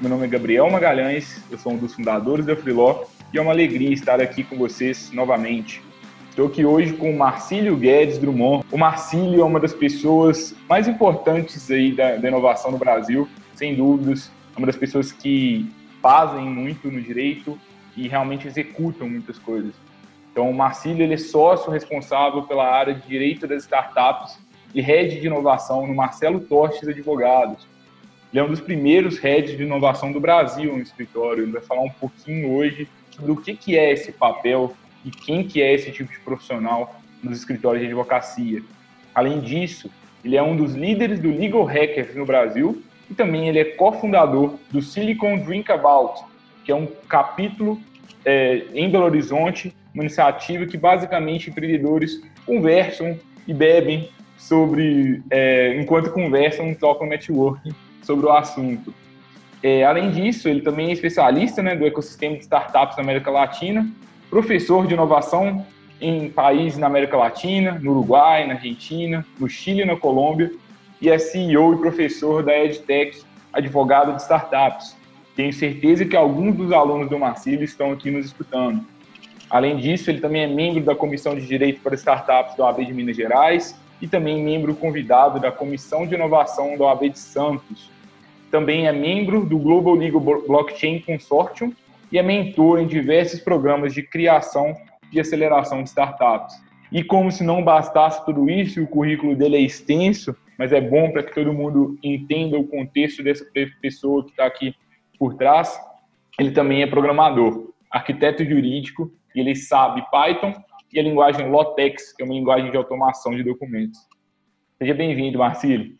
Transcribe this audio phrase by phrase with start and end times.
[0.00, 3.02] Meu nome é Gabriel Magalhães, eu sou um dos fundadores da Freeló
[3.34, 5.82] e é uma alegria estar aqui com vocês novamente.
[6.30, 8.64] Estou aqui hoje com o Marcílio Guedes Drummond.
[8.70, 13.74] O Marcílio é uma das pessoas mais importantes aí da, da inovação no Brasil, sem
[13.74, 14.30] dúvidas.
[14.54, 15.68] É uma das pessoas que
[16.00, 17.58] fazem muito no direito
[17.96, 19.74] e realmente executam muitas coisas.
[20.30, 24.38] Então, o Marcílio ele é sócio responsável pela área de direito das startups
[24.72, 27.66] e head de inovação no Marcelo Torches Advogados.
[28.32, 31.44] Ele é um dos primeiros heads de inovação do Brasil no escritório.
[31.44, 35.42] Ele vai falar um pouquinho hoje sobre o que, que é esse papel e quem
[35.42, 38.62] que é esse tipo de profissional nos escritórios de advocacia.
[39.14, 39.90] Além disso,
[40.22, 44.56] ele é um dos líderes do Legal Hackers no Brasil e também ele é cofundador
[44.70, 46.22] do Silicon Drink About,
[46.64, 47.80] que é um capítulo
[48.24, 56.12] é, em Belo Horizonte, uma iniciativa que basicamente empreendedores conversam e bebem sobre, é, enquanto
[56.12, 58.92] conversam, tocam networking sobre o assunto.
[59.62, 63.88] É, além disso, ele também é especialista né, do ecossistema de startups na América Latina,
[64.30, 65.66] professor de inovação
[66.00, 70.52] em países na América Latina, no Uruguai, na Argentina, no Chile e na Colômbia,
[71.00, 73.22] e é CEO e professor da EdTech,
[73.52, 74.96] advogado de startups.
[75.34, 78.84] Tenho certeza que alguns dos alunos do Marcílio estão aqui nos escutando.
[79.50, 82.92] Além disso, ele também é membro da Comissão de Direito para Startups do AB de
[82.92, 87.90] Minas Gerais e também membro convidado da Comissão de Inovação do AB de Santos,
[88.50, 91.72] também é membro do Global Legal Blockchain Consortium
[92.10, 94.74] e é mentor em diversos programas de criação
[95.12, 96.54] e aceleração de startups.
[96.90, 101.10] E como se não bastasse tudo isso, o currículo dele é extenso, mas é bom
[101.10, 103.44] para que todo mundo entenda o contexto dessa
[103.80, 104.74] pessoa que está aqui
[105.18, 105.78] por trás.
[106.38, 110.54] Ele também é programador, arquiteto jurídico, e ele sabe Python
[110.92, 113.98] e a linguagem LOTEX, que é uma linguagem de automação de documentos.
[114.78, 115.98] Seja bem-vindo, Marcílio.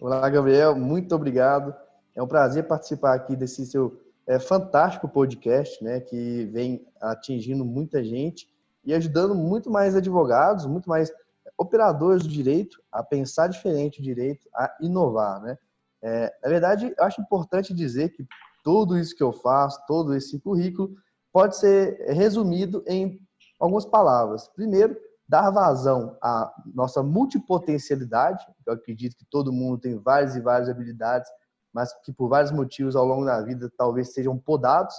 [0.00, 1.74] Olá, Gabriel, muito obrigado.
[2.14, 8.02] É um prazer participar aqui desse seu é, fantástico podcast, né, que vem atingindo muita
[8.02, 8.48] gente
[8.84, 11.12] e ajudando muito mais advogados, muito mais
[11.58, 15.58] operadores do direito a pensar diferente o direito, a inovar, né?
[16.02, 18.24] É, na verdade, eu acho importante dizer que
[18.62, 20.94] tudo isso que eu faço, todo esse currículo,
[21.36, 23.20] pode ser resumido em
[23.60, 24.48] algumas palavras.
[24.48, 24.96] Primeiro,
[25.28, 28.42] dar vazão à nossa multipotencialidade.
[28.66, 31.28] Eu acredito que todo mundo tem várias e várias habilidades,
[31.74, 34.94] mas que por vários motivos ao longo da vida talvez sejam podados.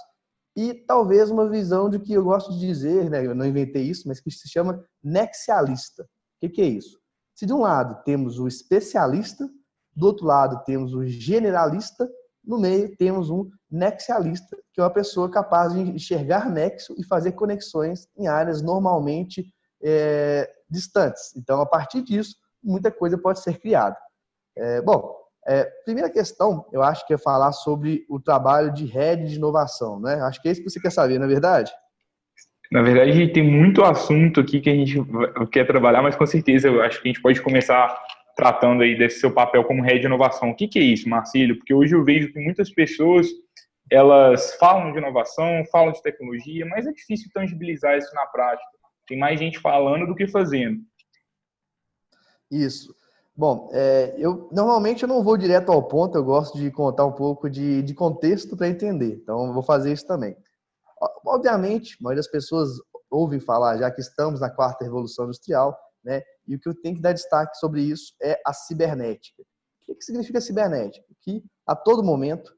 [0.54, 4.06] E talvez uma visão de que eu gosto de dizer, né, eu não inventei isso,
[4.06, 6.04] mas que se chama nexialista.
[6.04, 6.06] O
[6.42, 7.00] que, que é isso?
[7.34, 9.50] Se de um lado temos o especialista,
[9.92, 12.08] do outro lado temos o generalista,
[12.48, 17.32] no meio temos um nexialista, que é uma pessoa capaz de enxergar nexo e fazer
[17.32, 21.36] conexões em áreas normalmente é, distantes.
[21.36, 23.96] Então, a partir disso, muita coisa pode ser criada.
[24.56, 25.14] É, bom,
[25.46, 30.00] é, primeira questão, eu acho que é falar sobre o trabalho de rede de inovação,
[30.00, 30.14] né?
[30.22, 31.70] Acho que é isso que você quer saber, na é verdade?
[32.72, 34.96] Na verdade, tem muito assunto aqui que a gente
[35.52, 37.98] quer trabalhar, mas com certeza eu acho que a gente pode começar
[38.38, 40.50] tratando aí desse seu papel como rede de inovação.
[40.50, 41.58] O que, que é isso, Marcílio?
[41.58, 43.26] Porque hoje eu vejo que muitas pessoas
[43.90, 48.70] elas falam de inovação, falam de tecnologia, mas é difícil tangibilizar isso na prática.
[49.08, 50.78] Tem mais gente falando do que fazendo.
[52.48, 52.94] Isso.
[53.36, 57.12] Bom, é, eu normalmente eu não vou direto ao ponto, eu gosto de contar um
[57.12, 59.18] pouco de, de contexto para entender.
[59.20, 60.36] Então, vou fazer isso também.
[61.26, 62.68] Obviamente, a maioria das pessoas
[63.10, 65.76] ouvem falar, já que estamos na quarta revolução industrial,
[66.08, 66.22] né?
[66.46, 69.42] E o que eu tenho que dar destaque sobre isso é a cibernética.
[69.86, 71.06] O que significa cibernética?
[71.20, 72.52] Que a todo momento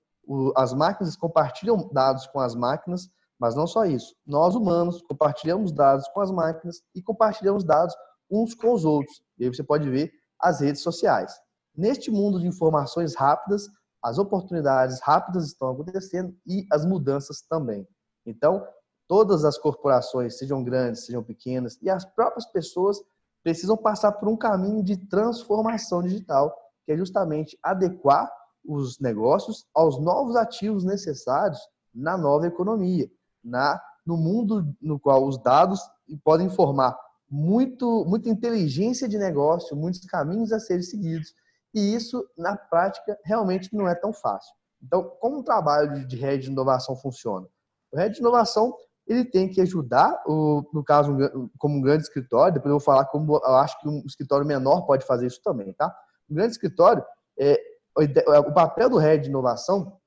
[0.56, 3.10] as máquinas compartilham dados com as máquinas
[3.40, 4.14] mas não só isso.
[4.26, 7.96] Nós, humanos, compartilhamos dados com as máquinas e compartilhamos dados
[8.30, 9.22] uns com os outros.
[9.38, 11.34] E aí você pode ver as redes sociais.
[11.74, 13.66] Neste mundo de informações rápidas,
[14.02, 17.88] as oportunidades rápidas estão acontecendo e as mudanças também.
[18.26, 18.66] Então,
[19.08, 22.98] todas as corporações, sejam grandes, sejam pequenas, e as próprias pessoas
[23.42, 26.54] precisam passar por um caminho de transformação digital,
[26.84, 28.30] que é justamente adequar
[28.64, 31.58] os negócios aos novos ativos necessários
[31.94, 33.10] na nova economia
[33.42, 35.80] na, no mundo no qual os dados
[36.22, 36.96] podem informar
[37.28, 41.34] muito, muita inteligência de negócio, muitos caminhos a serem seguidos.
[41.72, 44.52] E isso, na prática, realmente não é tão fácil.
[44.82, 47.46] Então, como o trabalho de rede de inovação funciona?
[47.92, 48.74] O rede de inovação
[49.10, 51.16] ele tem que ajudar, o, no caso,
[51.58, 54.82] como um grande escritório, depois eu vou falar como eu acho que um escritório menor
[54.82, 55.92] pode fazer isso também, tá?
[56.30, 57.04] Um grande escritório,
[57.36, 57.60] é,
[57.96, 59.98] o papel do rede de inovação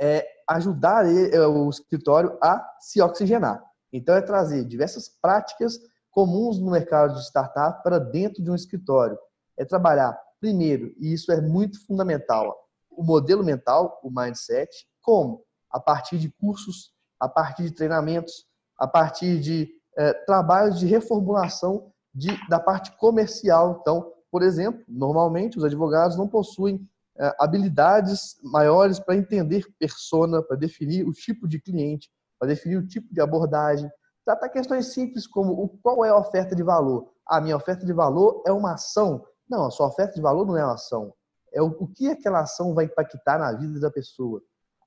[0.00, 3.62] é ajudar é, o escritório a se oxigenar.
[3.92, 5.78] Então, é trazer diversas práticas
[6.10, 9.16] comuns no mercado de startup para dentro de um escritório.
[9.56, 12.52] É trabalhar, primeiro, e isso é muito fundamental,
[12.90, 14.68] o modelo mental, o mindset,
[15.00, 15.44] como?
[15.70, 18.46] A partir de cursos, a partir de treinamentos,
[18.78, 23.78] a partir de é, trabalhos de reformulação de, da parte comercial.
[23.80, 26.80] Então, por exemplo, normalmente os advogados não possuem
[27.18, 32.86] é, habilidades maiores para entender persona, para definir o tipo de cliente, para definir o
[32.86, 33.90] tipo de abordagem.
[34.24, 37.12] Tratar questões simples como o, qual é a oferta de valor.
[37.26, 39.24] A minha oferta de valor é uma ação.
[39.48, 41.12] Não, a sua oferta de valor não é uma ação.
[41.52, 44.40] É o, o que aquela ação vai impactar na vida da pessoa.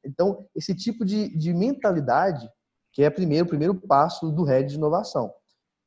[0.05, 2.49] Então, esse tipo de, de mentalidade,
[2.91, 5.33] que é primeiro, o primeiro passo do RED de inovação.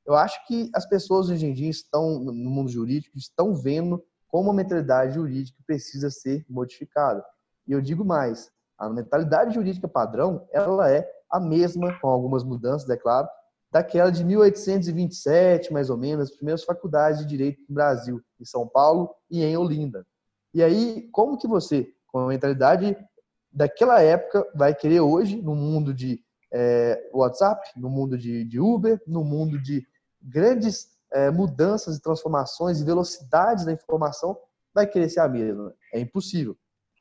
[0.04, 4.50] Eu acho que as pessoas hoje em dia estão, no mundo jurídico, estão vendo como
[4.50, 7.24] a mentalidade jurídica precisa ser modificada.
[7.66, 12.88] E eu digo mais, a mentalidade jurídica padrão, ela é a mesma, com algumas mudanças,
[12.88, 13.28] é claro,
[13.70, 18.66] daquela de 1827, mais ou menos, as primeiras faculdades de direito no Brasil, em São
[18.66, 20.06] Paulo e em Olinda.
[20.54, 22.96] E aí, como que você, com a mentalidade
[23.56, 26.22] daquela época vai querer hoje, no mundo de
[26.52, 29.86] é, WhatsApp, no mundo de, de, Uber, no mundo de
[30.20, 34.38] grandes é, mudanças e transformações e velocidades da informação,
[34.74, 35.72] vai querer ser a mesma.
[35.94, 36.54] É impossível.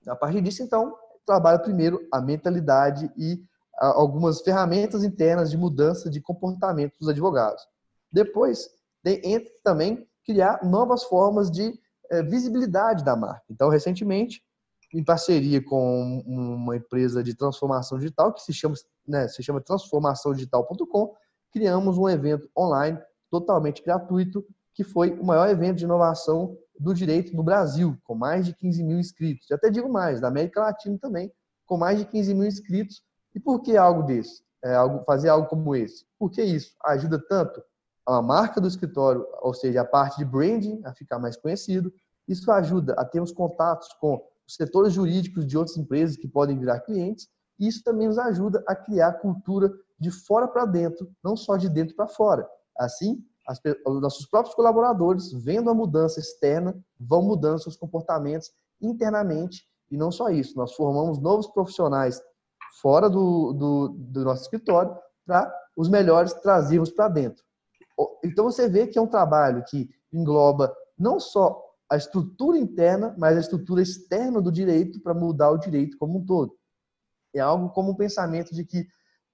[0.07, 3.43] A partir disso, então, trabalha primeiro a mentalidade e
[3.77, 7.67] a, algumas ferramentas internas de mudança de comportamento dos advogados.
[8.09, 8.69] Depois,
[9.05, 11.77] entra também criar novas formas de
[12.09, 13.43] é, visibilidade da marca.
[13.49, 14.41] Então, recentemente,
[14.93, 18.75] em parceria com uma empresa de transformação digital que se chama,
[19.07, 21.13] né, se chama transformaçãodigital.com,
[21.51, 22.97] criamos um evento online
[23.29, 24.45] totalmente gratuito
[24.75, 28.83] que foi o maior evento de inovação do direito no Brasil, com mais de 15
[28.83, 29.49] mil inscritos.
[29.49, 31.31] Eu até digo mais, da América Latina também,
[31.65, 33.01] com mais de 15 mil inscritos.
[33.33, 34.43] E por que algo desse?
[34.61, 36.05] É, algo, fazer algo como esse?
[36.19, 37.63] Porque isso ajuda tanto
[38.05, 41.91] a marca do escritório, ou seja, a parte de branding, a ficar mais conhecido.
[42.27, 46.57] Isso ajuda a ter os contatos com os setores jurídicos de outras empresas que podem
[46.57, 47.27] virar clientes.
[47.59, 51.69] E isso também nos ajuda a criar cultura de fora para dentro, não só de
[51.69, 52.47] dentro para fora.
[52.77, 58.51] Assim, as, os nossos próprios colaboradores, vendo a mudança externa, vão mudando seus comportamentos
[58.81, 59.63] internamente.
[59.89, 62.21] E não só isso, nós formamos novos profissionais
[62.81, 64.95] fora do, do, do nosso escritório
[65.25, 67.44] para os melhores trazermos para dentro.
[68.24, 73.37] Então você vê que é um trabalho que engloba não só a estrutura interna, mas
[73.37, 76.55] a estrutura externa do direito para mudar o direito como um todo.
[77.33, 78.87] É algo como um pensamento de que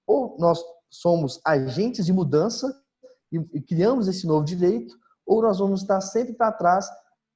[0.06, 0.60] ou nós
[0.90, 2.72] somos agentes de mudança
[3.30, 4.94] e, e criamos esse novo direito,
[5.24, 6.86] ou nós vamos estar sempre para trás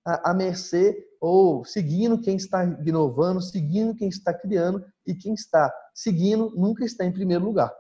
[0.05, 5.73] à, à mercê ou seguindo quem está inovando, seguindo quem está criando e quem está
[5.95, 7.73] seguindo nunca está em primeiro lugar.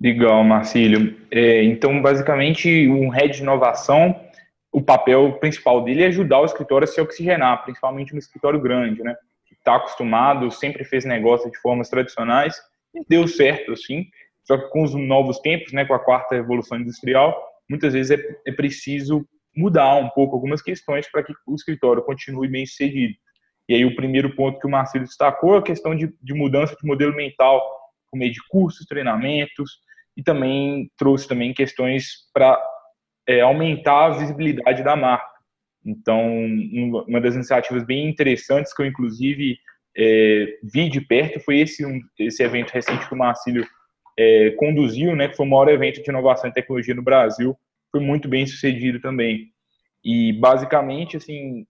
[0.00, 1.16] Legal, Marcílio.
[1.30, 4.14] É, então, basicamente, um head de inovação
[4.76, 9.02] o papel principal dele é ajudar o escritório a se oxigenar, principalmente no escritório grande,
[9.02, 9.16] né?
[9.46, 12.54] Que está acostumado, sempre fez negócio de formas tradicionais
[12.94, 14.04] e deu certo, assim.
[14.44, 18.22] Só que com os novos tempos, né, com a quarta revolução industrial, muitas vezes é,
[18.46, 23.14] é preciso mudar um pouco algumas questões para que o escritório continue bem sucedido.
[23.66, 26.76] E aí o primeiro ponto que o Marcelo destacou é a questão de, de mudança
[26.78, 27.66] de modelo mental
[28.10, 29.78] por meio de cursos, treinamentos,
[30.14, 32.62] e também trouxe também questões para
[33.26, 35.36] é, aumentar a visibilidade da marca.
[35.84, 36.20] Então,
[37.06, 39.56] uma das iniciativas bem interessantes que eu, inclusive,
[39.96, 43.64] é, vi de perto foi esse, um, esse evento recente que o Marcílio
[44.18, 47.56] é, conduziu, né, que foi o maior evento de inovação e tecnologia no Brasil,
[47.90, 49.52] foi muito bem sucedido também.
[50.04, 51.66] E, basicamente, assim,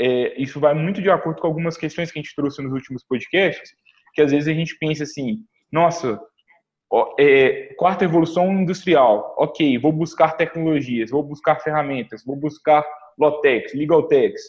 [0.00, 3.04] é, isso vai muito de acordo com algumas questões que a gente trouxe nos últimos
[3.04, 3.70] podcasts,
[4.14, 5.38] que às vezes a gente pensa assim,
[5.70, 6.20] nossa,
[7.18, 12.84] é, quarta evolução industrial, ok, vou buscar tecnologias, vou buscar ferramentas, vou buscar
[13.18, 14.42] Lotex, Legaltex,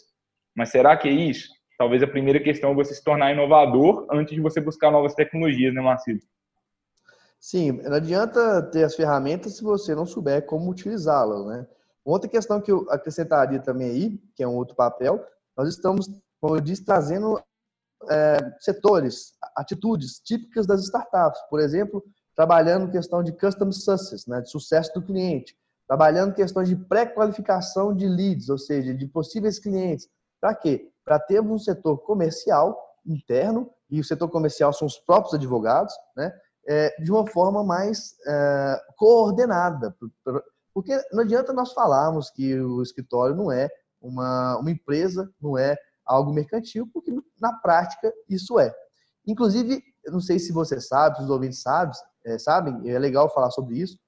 [0.54, 1.48] mas será que é isso?
[1.78, 5.74] Talvez a primeira questão é você se tornar inovador antes de você buscar novas tecnologias,
[5.74, 6.20] né, Marcelo?
[7.40, 11.66] Sim, não adianta ter as ferramentas se você não souber como utilizá-las, né?
[12.04, 15.24] Outra questão que eu acrescentaria também aí, que é um outro papel,
[15.56, 16.06] nós estamos,
[16.40, 17.38] como eu disse, trazendo
[18.10, 21.40] é, setores, atitudes típicas das startups.
[21.48, 26.76] Por exemplo, trabalhando questão de custom success, né, de sucesso do cliente, trabalhando questões de
[26.76, 30.08] pré-qualificação de leads, ou seja, de possíveis clientes.
[30.40, 30.90] Para quê?
[31.04, 36.32] Para termos um setor comercial interno e o setor comercial são os próprios advogados, né?
[36.66, 39.94] É, de uma forma mais é, coordenada.
[40.72, 43.68] Porque não adianta nós falarmos que o escritório não é
[44.00, 45.76] uma, uma empresa, não é
[46.06, 48.74] algo mercantil, porque na prática isso é.
[49.26, 51.94] Inclusive, eu não sei se você sabe, se os ouvintes sabem,
[52.24, 53.98] é, sabem, é legal falar sobre isso.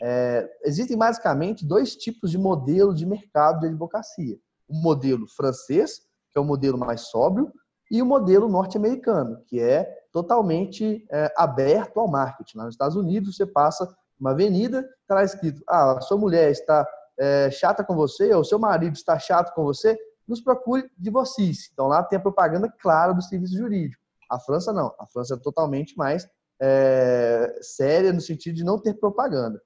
[0.00, 4.36] É, existem basicamente dois tipos de modelo de mercado de advocacia.
[4.68, 7.52] O modelo francês, que é o modelo mais sóbrio,
[7.90, 12.58] e o modelo norte-americano, que é totalmente é, aberto ao marketing.
[12.58, 16.86] Lá nos Estados Unidos, você passa uma avenida, está escrito: ah, sua mulher está
[17.18, 19.96] é, chata com você, ou seu marido está chato com você,
[20.26, 21.70] nos procure de vocês.
[21.72, 24.02] Então lá tem a propaganda clara do serviço jurídico.
[24.30, 24.94] A França não.
[24.98, 26.28] A França é totalmente mais
[26.60, 29.60] é, séria no sentido de não ter propaganda.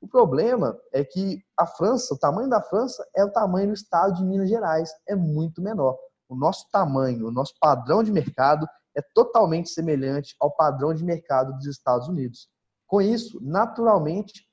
[0.00, 4.14] O problema é que a França, o tamanho da França é o tamanho do estado
[4.14, 5.96] de Minas Gerais, é muito menor.
[6.28, 8.66] O nosso tamanho, o nosso padrão de mercado
[8.96, 12.48] é totalmente semelhante ao padrão de mercado dos Estados Unidos.
[12.86, 14.44] Com isso, naturalmente,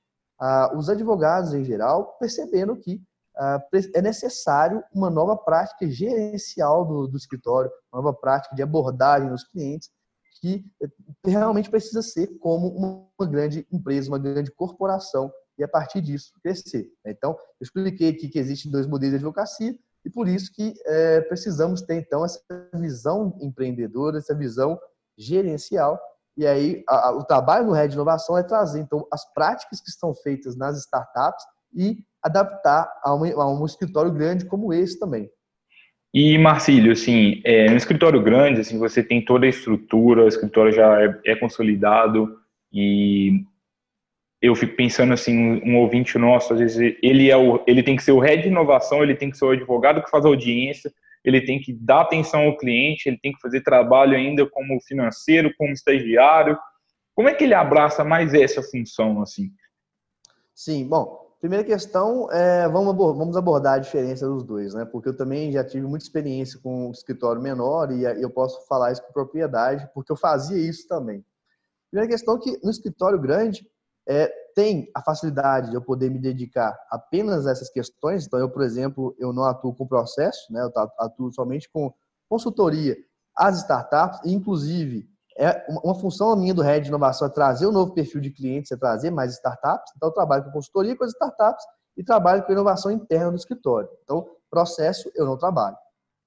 [0.76, 3.02] os advogados em geral perceberam que
[3.94, 9.44] é necessário uma nova prática gerencial do, do escritório, uma nova prática de abordagem dos
[9.44, 9.90] clientes,
[10.42, 10.66] que
[11.26, 16.90] realmente precisa ser como uma grande empresa, uma grande corporação, e a partir disso crescer.
[17.06, 21.22] Então, eu expliquei aqui que existem dois modelos de advocacia, e por isso que é,
[21.22, 22.42] precisamos ter, então, essa
[22.76, 24.80] visão empreendedora, essa visão
[25.18, 26.00] gerencial,
[26.38, 29.90] e aí a, a, o trabalho no Red Inovação é trazer, então, as práticas que
[29.90, 31.44] estão feitas nas startups
[31.74, 35.30] e adaptar a um, a um escritório grande como esse também.
[36.14, 40.72] E, Marcílio, assim, é, no escritório grande, assim, você tem toda a estrutura, o escritório
[40.72, 42.36] já é, é consolidado
[42.74, 43.44] e
[44.42, 48.04] eu fico pensando assim, um ouvinte nosso, às vezes ele é o, ele tem que
[48.04, 50.92] ser o head de inovação, ele tem que ser o advogado que faz audiência,
[51.24, 55.54] ele tem que dar atenção ao cliente, ele tem que fazer trabalho ainda como financeiro,
[55.58, 56.58] como estagiário.
[57.14, 59.52] Como é que ele abraça mais essa função assim?
[60.56, 64.84] Sim, bom, Primeira questão, é, vamos, vamos abordar a diferença dos dois, né?
[64.84, 68.92] Porque eu também já tive muita experiência com um escritório menor e eu posso falar
[68.92, 71.24] isso com propriedade, porque eu fazia isso também.
[71.90, 73.66] Primeira questão é que no escritório grande
[74.06, 78.28] é, tem a facilidade de eu poder me dedicar apenas a essas questões.
[78.28, 80.62] Então, eu, por exemplo, eu não atuo com processo, né?
[80.62, 81.94] Eu atuo somente com
[82.28, 82.98] consultoria
[83.34, 85.08] às startups, inclusive
[85.40, 88.74] é uma função minha do Red de Inovação é trazer um novo perfil de clientes,
[88.74, 89.94] é trazer mais startups.
[89.96, 91.64] Então, eu trabalho com consultoria com as startups
[91.96, 93.90] e trabalho com inovação interna no escritório.
[94.04, 95.78] Então, processo eu não trabalho.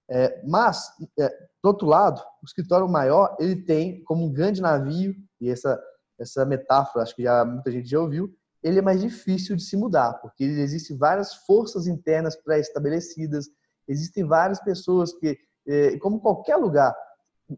[0.08, 0.88] É, mas,
[1.18, 1.28] é,
[1.62, 5.78] do outro lado, o escritório maior, ele tem como um grande navio, e essa,
[6.18, 9.76] essa metáfora acho que já muita gente já ouviu, ele é mais difícil de se
[9.76, 13.46] mudar, porque existem várias forças internas pré-estabelecidas,
[13.86, 16.94] existem várias pessoas que, é, como qualquer lugar,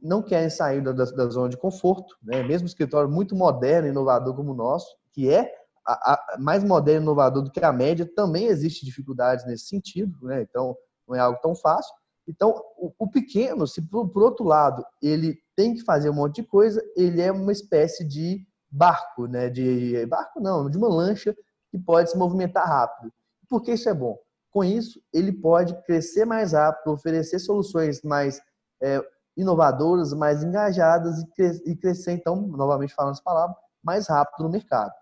[0.03, 2.43] não querem sair da, da zona de conforto, né?
[2.43, 5.53] mesmo escritório muito moderno e inovador como o nosso, que é
[5.87, 10.17] a, a, mais moderno e inovador do que a média, também existe dificuldades nesse sentido,
[10.27, 10.43] né?
[10.43, 10.77] então
[11.07, 11.95] não é algo tão fácil.
[12.27, 16.37] Então, o, o pequeno, se por, por, outro lado ele tem que fazer um monte
[16.37, 19.51] de coisa, ele é uma espécie de barco, né?
[19.51, 21.37] de barco não, de uma lancha
[21.71, 23.13] que pode se movimentar rápido.
[23.49, 24.19] Por que isso é bom?
[24.51, 28.41] Com isso, ele pode crescer mais rápido, oferecer soluções mais
[28.81, 29.01] é,
[29.37, 31.19] inovadoras, mais engajadas
[31.65, 34.93] e, crescer, então, novamente falando as palavras, mais rápido no mercado.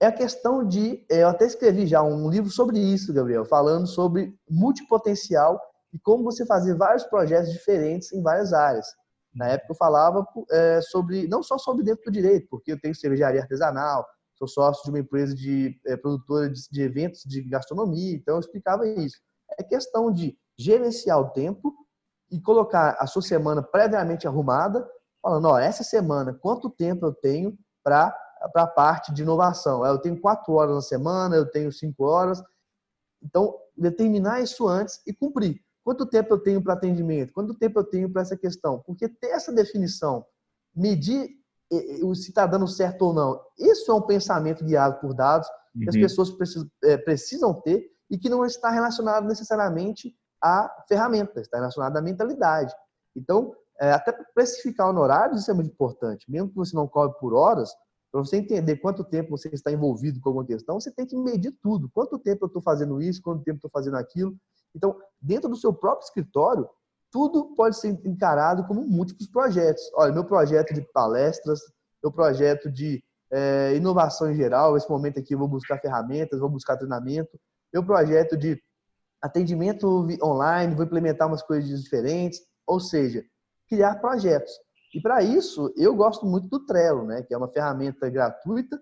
[0.00, 1.04] É a questão de.
[1.10, 5.60] É, eu até escrevi já um livro sobre isso, Gabriel, falando sobre multipotencial
[5.92, 8.86] e como você fazer vários projetos diferentes em várias áreas.
[9.34, 12.94] Na época eu falava é, sobre, não só sobre dentro do direito, porque eu tenho
[12.94, 14.04] cervejaria artesanal,
[14.36, 18.40] sou sócio de uma empresa de é, produtora de, de eventos de gastronomia, então eu
[18.40, 19.16] explicava isso.
[19.58, 21.72] É questão de gerenciar o tempo
[22.34, 24.84] e colocar a sua semana previamente arrumada,
[25.22, 28.12] falando, ó, essa semana, quanto tempo eu tenho para
[28.56, 29.86] a parte de inovação?
[29.86, 32.42] Eu tenho quatro horas na semana, eu tenho cinco horas.
[33.22, 35.60] Então, determinar isso antes e cumprir.
[35.84, 37.32] Quanto tempo eu tenho para atendimento?
[37.32, 38.82] Quanto tempo eu tenho para essa questão?
[38.84, 40.26] Porque ter essa definição,
[40.74, 41.30] medir
[41.70, 45.82] se está dando certo ou não, isso é um pensamento guiado por dados uhum.
[45.82, 46.00] que as uhum.
[46.00, 51.96] pessoas precisam, é, precisam ter e que não está relacionado necessariamente a ferramenta, está relacionado
[51.96, 52.74] à mentalidade.
[53.16, 56.30] Então, é, até para precificar honorários, isso é muito importante.
[56.30, 57.72] Mesmo que você não cobre por horas,
[58.12, 61.56] para você entender quanto tempo você está envolvido com alguma questão, você tem que medir
[61.62, 61.90] tudo.
[61.92, 64.36] Quanto tempo eu estou fazendo isso, quanto tempo estou fazendo aquilo.
[64.76, 66.68] Então, dentro do seu próprio escritório,
[67.10, 69.82] tudo pode ser encarado como múltiplos projetos.
[69.94, 71.60] Olha, meu projeto de palestras,
[72.02, 76.50] meu projeto de é, inovação em geral, nesse momento aqui eu vou buscar ferramentas, vou
[76.50, 77.38] buscar treinamento,
[77.72, 78.62] meu projeto de
[79.24, 82.40] atendimento online, vou implementar umas coisas diferentes.
[82.66, 83.24] Ou seja,
[83.66, 84.52] criar projetos.
[84.94, 88.80] E para isso, eu gosto muito do Trello, né, que é uma ferramenta gratuita,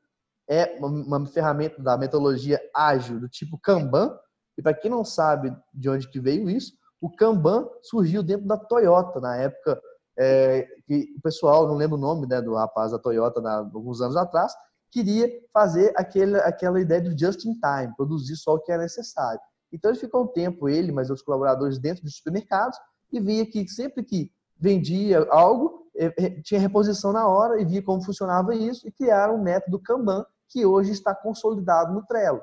[0.49, 4.15] é uma, ferramenta da metodologia ágil do tipo Kanban.
[4.59, 8.59] E para quem não sabe de onde que veio isso, o Kanban surgiu dentro da
[8.59, 9.81] Toyota na época
[10.19, 14.01] é, que o pessoal, não lembro o nome né, do rapaz da Toyota, na, alguns
[14.01, 14.53] anos atrás,
[14.91, 19.41] queria fazer aquele, aquela ideia do just in time, produzir só o que era necessário.
[19.73, 22.79] Então ele ficou um tempo, ele, mas os colaboradores dentro dos supermercados,
[23.11, 26.09] e via que sempre que vendia algo, é,
[26.43, 30.65] tinha reposição na hora e via como funcionava isso e criaram o método Kanban, que
[30.65, 32.41] hoje está consolidado no Trello.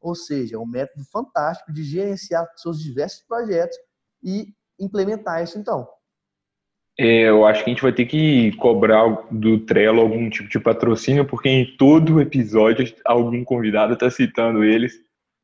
[0.00, 3.76] Ou seja, é um método fantástico de gerenciar seus diversos projetos
[4.22, 5.88] e implementar isso então.
[7.00, 10.58] É, eu acho que a gente vai ter que cobrar do Trello algum tipo de
[10.58, 14.94] patrocínio, porque em todo episódio algum convidado está citando eles,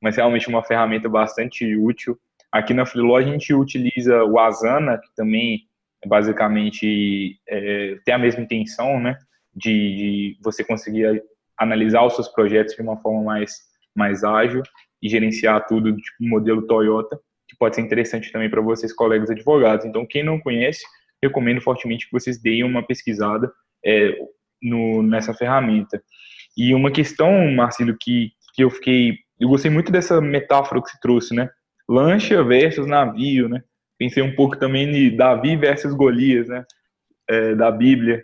[0.05, 2.19] mas realmente é uma ferramenta bastante útil.
[2.53, 5.63] Aqui na Freeló a gente utiliza o Asana, que também
[6.07, 9.17] basicamente é, tem a mesma intenção, né,
[9.57, 11.23] de, de, você conseguir
[11.57, 13.63] analisar os seus projetos de uma forma mais,
[13.97, 14.63] mais ágil
[15.03, 17.19] e gerenciar tudo tipo modelo Toyota,
[17.49, 19.87] que pode ser interessante também para vocês, colegas advogados.
[19.87, 20.85] Então, quem não conhece,
[21.23, 23.51] recomendo fortemente que vocês deem uma pesquisada
[23.83, 24.15] é,
[24.61, 26.03] no, nessa ferramenta.
[26.55, 29.24] E uma questão, Marcelo, que, que eu fiquei.
[29.41, 31.49] Eu gostei muito dessa metáfora que você trouxe, né?
[31.89, 33.63] Lancha versus navio, né?
[33.99, 36.65] Pensei um pouco também em Davi versus Golias, né?
[37.29, 38.23] É, da Bíblia,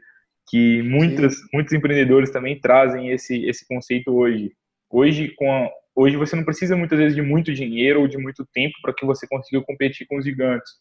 [0.48, 4.52] que muitas, muitos empreendedores também trazem esse, esse conceito hoje.
[4.90, 8.46] Hoje, com a, hoje você não precisa muitas vezes de muito dinheiro ou de muito
[8.52, 10.72] tempo para que você consiga competir com os gigantes.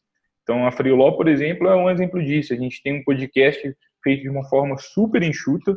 [0.44, 2.54] Então, a Freeló, por exemplo, é um exemplo disso.
[2.54, 3.62] A gente tem um podcast
[4.04, 5.76] feito de uma forma super enxuta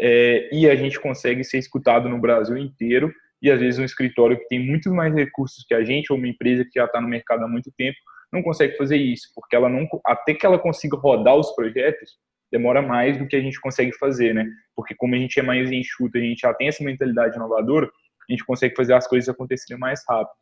[0.00, 3.12] é, e a gente consegue ser escutado no Brasil inteiro.
[3.44, 6.26] E às vezes um escritório que tem muito mais recursos que a gente, ou uma
[6.26, 7.98] empresa que já está no mercado há muito tempo,
[8.32, 12.12] não consegue fazer isso, porque ela não, até que ela consiga rodar os projetos,
[12.50, 14.46] demora mais do que a gente consegue fazer, né?
[14.74, 18.32] Porque como a gente é mais enxuto, a gente já tem essa mentalidade inovadora, a
[18.32, 20.34] gente consegue fazer as coisas acontecerem mais rápido.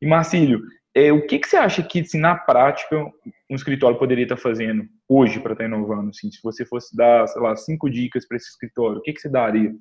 [0.00, 0.62] E Marcílio,
[0.94, 3.04] é, o que, que você acha que, assim, na prática,
[3.50, 6.10] um escritório poderia estar fazendo hoje para estar inovando?
[6.10, 9.20] Assim, se você fosse dar, sei lá, cinco dicas para esse escritório, o que, que
[9.20, 9.74] você daria?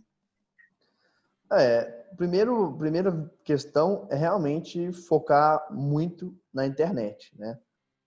[1.52, 1.82] É,
[2.16, 7.58] primeiro, primeira questão é realmente focar muito na internet, né?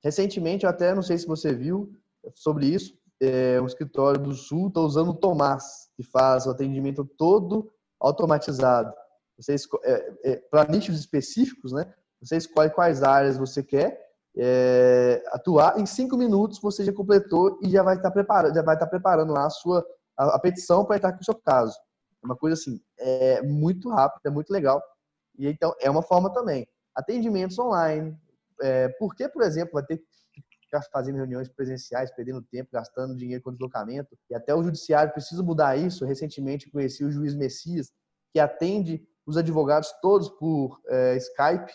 [0.03, 1.92] Recentemente, eu até não sei se você viu
[2.35, 7.05] sobre isso, é, um escritório do Sul está usando o Tomás, que faz o atendimento
[7.05, 8.94] todo automatizado.
[9.85, 11.92] É, é, para nichos específicos, né?
[12.22, 15.79] Você escolhe quais áreas você quer é, atuar.
[15.79, 19.33] Em cinco minutos você já completou e já vai estar preparando, já vai estar preparando
[19.33, 19.85] lá a sua
[20.16, 21.74] a, a petição para entrar com o seu caso.
[22.22, 24.83] Uma coisa assim, é muito rápido, é muito legal.
[25.38, 26.66] E então é uma forma também.
[26.94, 28.16] Atendimentos online.
[28.61, 30.04] É, por que, por exemplo, vai ter que
[30.62, 34.16] ficar fazendo reuniões presenciais, perdendo tempo, gastando dinheiro com deslocamento?
[34.28, 36.04] E até o judiciário precisa mudar isso.
[36.04, 37.90] Recentemente conheci o juiz Messias,
[38.33, 41.72] que atende os advogados todos por é, Skype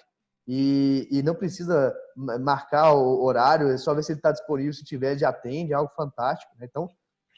[0.47, 4.83] e, e, não precisa marcar o horário, é só ver se ele está disponível, se
[4.83, 6.53] tiver, já atende, é algo fantástico.
[6.59, 6.67] Né?
[6.69, 6.87] Então,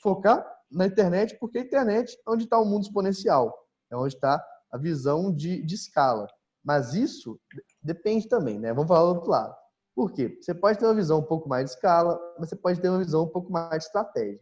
[0.01, 3.53] focar na internet, porque a internet é onde está o mundo exponencial,
[3.91, 6.27] é onde está a visão de, de escala.
[6.63, 7.39] Mas isso
[7.81, 8.73] depende também, né?
[8.73, 9.55] Vamos falar do outro lado.
[9.95, 10.37] Por quê?
[10.41, 12.99] Você pode ter uma visão um pouco mais de escala, mas você pode ter uma
[12.99, 14.39] visão um pouco mais de estratégia.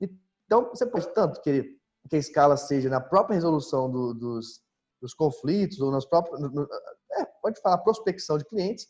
[0.00, 1.68] Então, você pode tanto querer
[2.08, 4.62] que a escala seja na própria resolução do, dos,
[5.00, 6.40] dos conflitos, ou nas próprias.
[6.40, 6.66] No,
[7.12, 8.86] é, pode falar prospecção de clientes,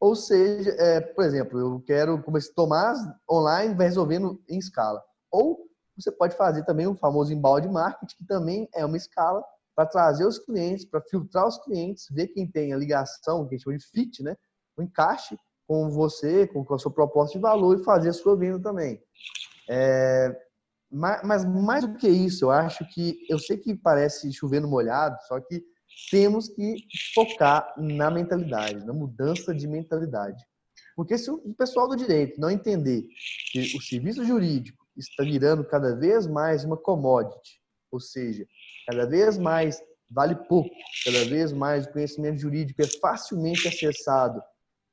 [0.00, 2.98] ou seja, é, por exemplo, eu quero começar Tomás
[3.30, 5.02] online vai resolvendo em escala.
[5.30, 5.68] Ou
[6.02, 9.42] você pode fazer também o famoso embalde marketing, que também é uma escala
[9.74, 13.58] para trazer os clientes, para filtrar os clientes, ver quem tem a ligação, que a
[13.58, 14.36] gente chama de fit, né?
[14.76, 15.36] O encaixe
[15.66, 19.02] com você, com a sua proposta de valor e fazer a sua venda também.
[19.68, 20.36] É,
[20.90, 25.16] mas mais do que isso, eu acho que eu sei que parece chover no molhado,
[25.26, 25.64] só que
[26.10, 26.76] temos que
[27.14, 30.44] focar na mentalidade, na mudança de mentalidade.
[30.94, 33.06] Porque se o pessoal do direito não entender
[33.50, 38.46] que o serviço jurídico está virando cada vez mais uma commodity, ou seja,
[38.86, 40.70] cada vez mais vale pouco,
[41.04, 44.42] cada vez mais o conhecimento jurídico é facilmente acessado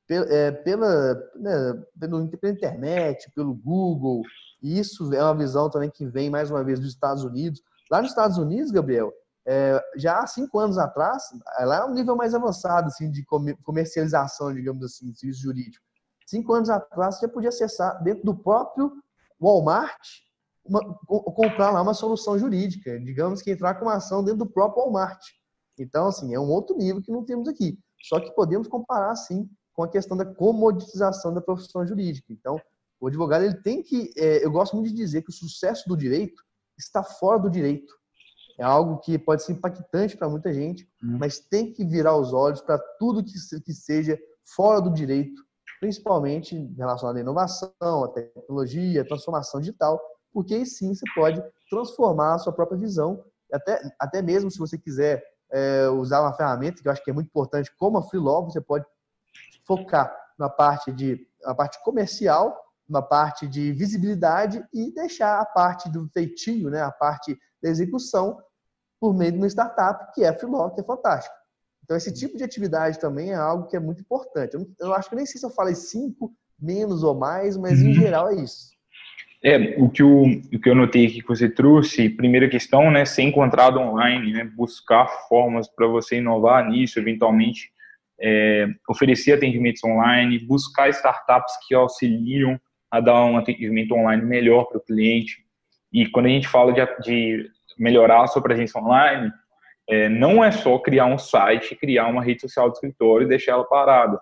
[0.09, 4.23] é, pela, né, pela internet, pelo Google,
[4.61, 7.61] e isso é uma visão também que vem, mais uma vez, dos Estados Unidos.
[7.91, 9.13] Lá nos Estados Unidos, Gabriel,
[9.45, 11.23] é, já há cinco anos atrás,
[11.61, 13.25] lá é um nível mais avançado assim, de
[13.63, 15.83] comercialização, digamos assim, de serviço jurídico.
[16.25, 18.91] Cinco anos atrás, você já podia acessar dentro do próprio
[19.39, 19.99] Walmart,
[20.65, 24.83] uma, comprar lá uma solução jurídica, digamos que entrar com uma ação dentro do próprio
[24.83, 25.19] Walmart.
[25.77, 27.79] Então, assim, é um outro nível que não temos aqui.
[28.03, 32.31] Só que podemos comparar, sim, com a questão da comoditização da profissão jurídica.
[32.31, 32.59] Então,
[32.99, 35.95] O advogado ele tem que, é, eu gosto muito de dizer que o sucesso do
[35.95, 36.43] direito
[36.77, 37.93] está fora do direito.
[38.59, 41.17] É algo que pode ser impactante para muita gente, hum.
[41.17, 44.19] mas tem que virar os olhos para tudo que, que seja
[44.53, 45.41] fora do direito,
[45.79, 49.99] principalmente relacionado à inovação, à tecnologia, à transformação digital,
[50.31, 54.77] porque aí sim você pode transformar a sua própria visão, até, até mesmo se você
[54.77, 58.45] quiser é, usar uma ferramenta que eu acho que é muito importante, como a Freelaw,
[58.45, 58.85] você pode
[59.65, 62.55] focar na parte de a parte comercial,
[62.87, 68.41] na parte de visibilidade e deixar a parte do feitio, né, a parte da execução
[68.99, 71.38] por meio de uma startup que é a Freelaw, que é fantástico.
[71.89, 74.53] Então esse tipo de atividade também é algo que é muito importante.
[74.53, 77.87] Eu, eu acho que nem sei se eu falei cinco menos ou mais, mas em
[77.87, 77.93] uhum.
[77.95, 78.69] geral é isso.
[79.43, 83.05] É, o que, o, o que eu notei aqui que você trouxe, primeira questão, né,
[83.05, 87.71] ser encontrado online, né, buscar formas para você inovar nisso, eventualmente
[88.21, 92.59] é, oferecer atendimentos online, buscar startups que auxiliam
[92.91, 95.43] a dar um atendimento online melhor para o cliente.
[95.91, 99.31] E quando a gente fala de, de melhorar a sua presença online,
[99.89, 103.53] é, não é só criar um site, criar uma rede social do escritório e deixar
[103.53, 104.19] ela parada.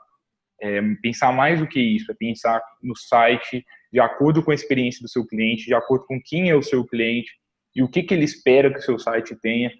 [0.61, 5.01] É, pensar mais do que isso, é pensar no site de acordo com a experiência
[5.01, 7.31] do seu cliente, de acordo com quem é o seu cliente
[7.75, 9.71] e o que, que ele espera que o seu site tenha.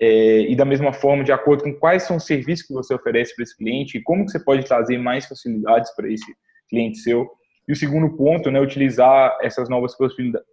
[0.00, 3.34] É, e da mesma forma, de acordo com quais são os serviços que você oferece
[3.34, 6.34] para esse cliente e como que você pode trazer mais facilidades para esse
[6.68, 7.28] cliente seu.
[7.68, 9.94] E o segundo ponto, né, utilizar essas novas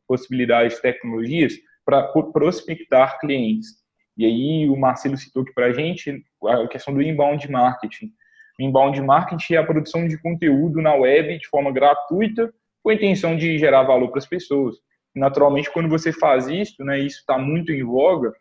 [0.08, 1.54] possibilidades de tecnologias
[1.86, 3.80] para prospectar clientes.
[4.20, 8.12] E aí o Marcelo citou aqui para a gente a questão do inbound marketing.
[8.60, 12.54] Inbound marketing é a produção de conteúdo na web de forma gratuita
[12.84, 14.76] com a intenção de gerar valor para as pessoas.
[15.16, 18.34] Naturalmente, quando você faz isso, né, isso está muito em voga,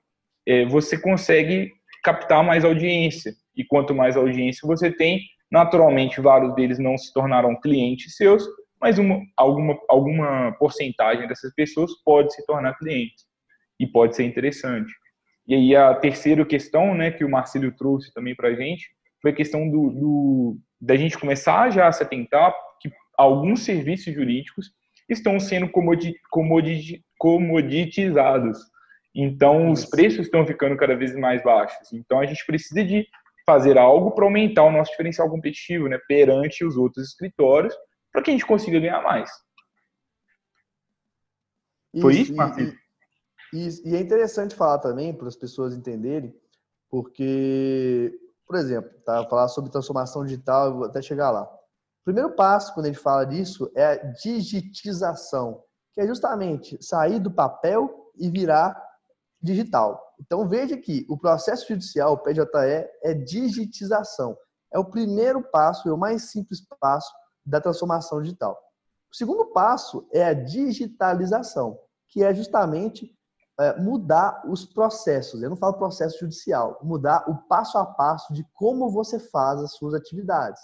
[0.45, 1.71] é, você consegue
[2.03, 3.33] captar mais audiência.
[3.57, 8.45] E quanto mais audiência você tem, naturalmente, vários deles não se tornarão clientes seus,
[8.81, 13.29] mas uma, alguma, alguma porcentagem dessas pessoas pode se tornar clientes.
[13.79, 14.93] E pode ser interessante.
[15.49, 18.87] E aí a terceira questão, né, que o Marcelo trouxe também para a gente,
[19.23, 24.15] foi a questão do, do, da gente começar já a se atentar que alguns serviços
[24.15, 24.71] jurídicos
[25.09, 28.59] estão sendo comodi, comodi, comoditizados.
[29.15, 31.93] Então, os preços estão ficando cada vez mais baixos.
[31.95, 33.07] Então, a gente precisa de
[33.47, 37.75] fazer algo para aumentar o nosso diferencial competitivo né, perante os outros escritórios,
[38.13, 39.31] para que a gente consiga ganhar mais.
[41.95, 42.75] Isso, Foi isso, Marcelo?
[43.53, 46.35] E, e, é interessante falar também, para as pessoas entenderem,
[46.91, 51.43] porque, por exemplo, tá, falar sobre transformação digital, eu vou até chegar lá.
[51.43, 57.19] O primeiro passo, quando a gente fala disso, é a digitização, que é justamente sair
[57.19, 58.83] do papel e virar
[59.41, 60.15] digital.
[60.21, 62.45] Então veja que o processo judicial, o PJE,
[63.03, 64.37] é digitização.
[64.73, 67.11] É o primeiro passo, é o mais simples passo
[67.45, 68.59] da transformação digital.
[69.11, 73.18] O segundo passo é a digitalização, que é justamente
[73.79, 75.43] mudar os processos.
[75.43, 79.73] Eu não falo processo judicial, mudar o passo a passo de como você faz as
[79.73, 80.61] suas atividades.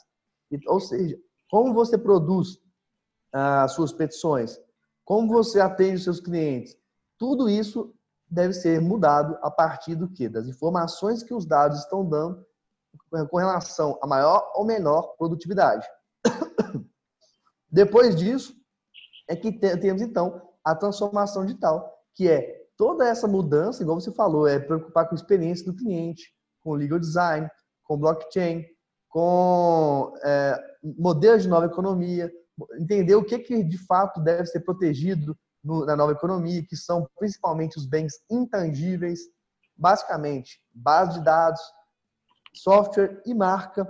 [0.69, 1.19] Ou seja,
[1.51, 2.59] como você produz
[3.33, 4.61] as suas petições,
[5.05, 6.77] como você atende os seus clientes.
[7.19, 7.93] Tudo isso
[8.29, 10.29] deve ser mudado a partir do que?
[10.29, 12.45] Das informações que os dados estão dando
[13.29, 15.87] com relação a maior ou menor produtividade.
[17.71, 18.55] Depois disso,
[19.29, 24.47] é que temos então a transformação digital, que é toda essa mudança, igual você falou,
[24.47, 27.49] é preocupar com a experiência do cliente, com legal design,
[27.85, 28.65] com blockchain,
[29.09, 32.33] com é, modelos de nova economia,
[32.79, 37.09] entender o que, que de fato deve ser protegido no, na nova economia, que são
[37.17, 39.21] principalmente os bens intangíveis,
[39.77, 41.61] basicamente base de dados,
[42.55, 43.87] software e marca.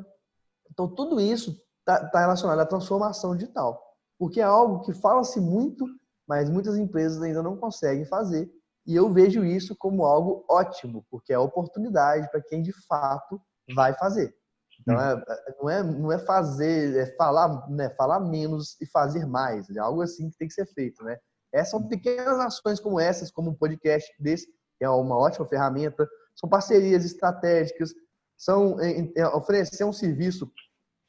[0.70, 3.82] Então, tudo isso está tá relacionado à transformação digital,
[4.18, 5.86] porque é algo que fala-se muito,
[6.26, 8.50] mas muitas empresas ainda não conseguem fazer.
[8.86, 13.40] E eu vejo isso como algo ótimo, porque é oportunidade para quem de fato
[13.74, 14.34] vai fazer.
[14.80, 19.24] Então, é, é, não, é, não é fazer, é falar, né, falar menos e fazer
[19.26, 19.70] mais.
[19.70, 21.18] É algo assim que tem que ser feito, né?
[21.52, 26.06] Essas são pequenas ações como essas, como um podcast desse, que é uma ótima ferramenta.
[26.34, 27.94] São parcerias estratégicas,
[28.36, 30.50] são é, é, oferecer um serviço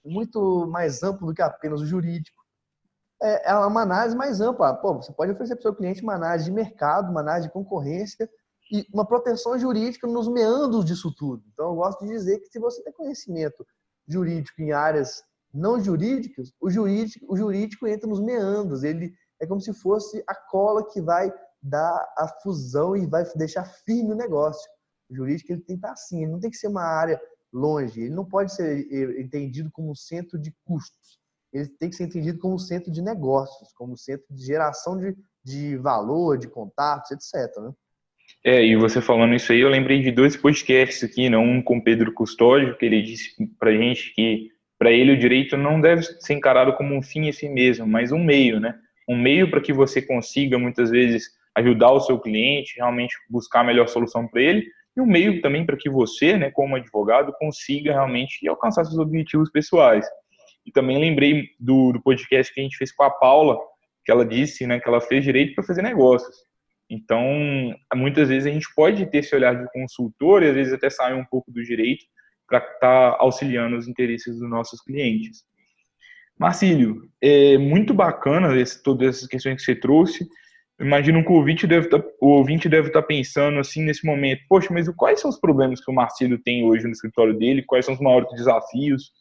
[0.06, 2.45] muito mais amplo do que apenas o jurídico.
[3.21, 4.73] É, é uma análise mais ampla.
[4.73, 7.54] Pô, você pode oferecer para o seu cliente uma análise de mercado, uma análise de
[7.54, 8.30] concorrência
[8.71, 11.43] e uma proteção jurídica nos meandros disso tudo.
[11.54, 13.65] Então, eu gosto de dizer que se você tem conhecimento
[14.08, 15.23] jurídico em áreas
[15.54, 18.84] não jurídicas, o jurídico, o jurídico entra nos meandros.
[18.84, 23.65] Ele é como se fosse a cola que vai dar a fusão e vai deixar
[23.65, 24.69] firme o negócio.
[25.10, 27.19] O jurídico ele tem que estar assim, ele não tem que ser uma área
[27.54, 28.86] longe, ele não pode ser
[29.19, 31.19] entendido como um centro de custos.
[31.56, 35.78] Ele tem que ser entendido como centro de negócios, como centro de geração de, de
[35.78, 37.50] valor, de contatos, etc.
[37.62, 37.72] Né?
[38.44, 41.38] É, e você falando isso aí, eu lembrei de dois podcasts aqui, né?
[41.38, 45.80] um com Pedro Custódio, que ele disse pra gente que para ele o direito não
[45.80, 48.76] deve ser encarado como um fim em si mesmo, mas um meio, né?
[49.08, 53.63] Um meio para que você consiga muitas vezes ajudar o seu cliente, realmente buscar a
[53.63, 54.65] melhor solução para ele,
[54.98, 59.50] e um meio também para que você, né, como advogado, consiga realmente alcançar seus objetivos
[59.50, 60.06] pessoais.
[60.65, 63.58] E também lembrei do, do podcast que a gente fez com a Paula,
[64.04, 66.36] que ela disse, né, que ela fez direito para fazer negócios.
[66.89, 67.21] Então,
[67.95, 71.13] muitas vezes a gente pode ter esse olhar de consultor e às vezes até sair
[71.13, 72.06] um pouco do direito
[72.47, 75.43] para estar tá auxiliando os interesses dos nossos clientes.
[76.38, 80.28] Marcílio, é muito bacana esse, todas essas questões que você trouxe.
[80.80, 84.41] Imagino que o ouvinte deve tá, o ouvinte deve estar tá pensando assim nesse momento,
[84.49, 87.63] poxa, mas quais são os problemas que o Marcílio tem hoje no escritório dele?
[87.63, 89.12] Quais são os maiores desafios?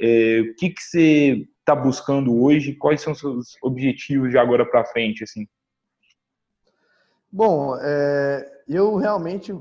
[0.00, 2.74] É, o que, que você está buscando hoje?
[2.74, 5.46] Quais são os seus objetivos de agora para frente, assim?
[7.30, 9.52] Bom, é, eu realmente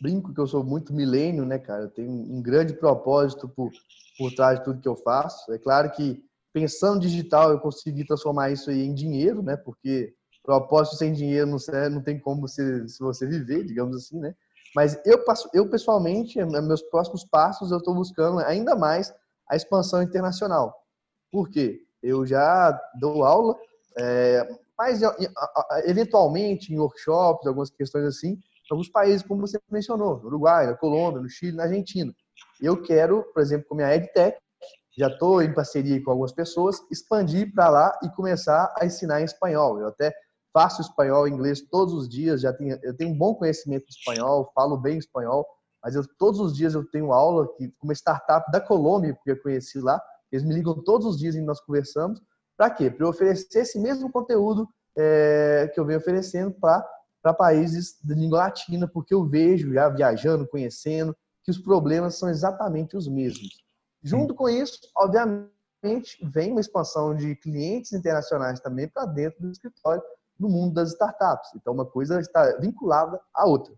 [0.00, 1.82] brinco que eu sou muito milênio, né, cara?
[1.82, 3.70] Eu tenho um grande propósito por,
[4.16, 5.52] por trás de tudo que eu faço.
[5.52, 9.56] É claro que pensando digital eu consegui transformar isso aí em dinheiro, né?
[9.56, 11.58] Porque propósito sem dinheiro não,
[11.90, 14.34] não tem como você, se você viver, digamos assim, né?
[14.74, 19.12] Mas eu, eu pessoalmente, meus próximos passos, eu estou buscando ainda mais
[19.48, 20.74] a expansão internacional.
[21.30, 21.80] Por quê?
[22.02, 23.56] Eu já dou aula,
[23.98, 25.00] é, mas
[25.84, 28.38] eventualmente em workshops, algumas questões assim,
[28.70, 32.12] alguns países, como você mencionou, no Uruguai, na Colômbia, no Chile, na Argentina.
[32.60, 34.38] Eu quero, por exemplo, com a minha EdTech,
[34.96, 39.24] já estou em parceria com algumas pessoas, expandir para lá e começar a ensinar em
[39.24, 39.80] espanhol.
[39.80, 40.12] Eu até
[40.52, 44.50] faço espanhol e inglês todos os dias, já tenho, eu tenho um bom conhecimento espanhol,
[44.54, 45.46] falo bem espanhol,
[45.82, 49.30] mas eu, todos os dias eu tenho aula que, com uma startup da Colômbia, que
[49.30, 52.20] eu conheci lá, eles me ligam todos os dias e nós conversamos,
[52.56, 52.90] para quê?
[52.90, 58.38] Para eu oferecer esse mesmo conteúdo é, que eu venho oferecendo para países de língua
[58.38, 63.62] latina, porque eu vejo, já viajando, conhecendo, que os problemas são exatamente os mesmos.
[64.02, 65.50] Junto com isso, obviamente,
[66.22, 70.02] vem uma expansão de clientes internacionais também para dentro do escritório
[70.38, 71.50] no mundo das startups.
[71.54, 73.74] Então, uma coisa está vinculada à outra.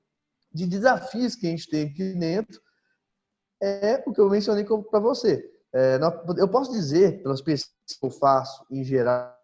[0.53, 2.61] De desafios que a gente tem aqui dentro,
[3.63, 5.43] é o que eu mencionei para você.
[5.73, 5.99] É,
[6.37, 9.37] eu posso dizer, pelas pesquisas que eu faço em geral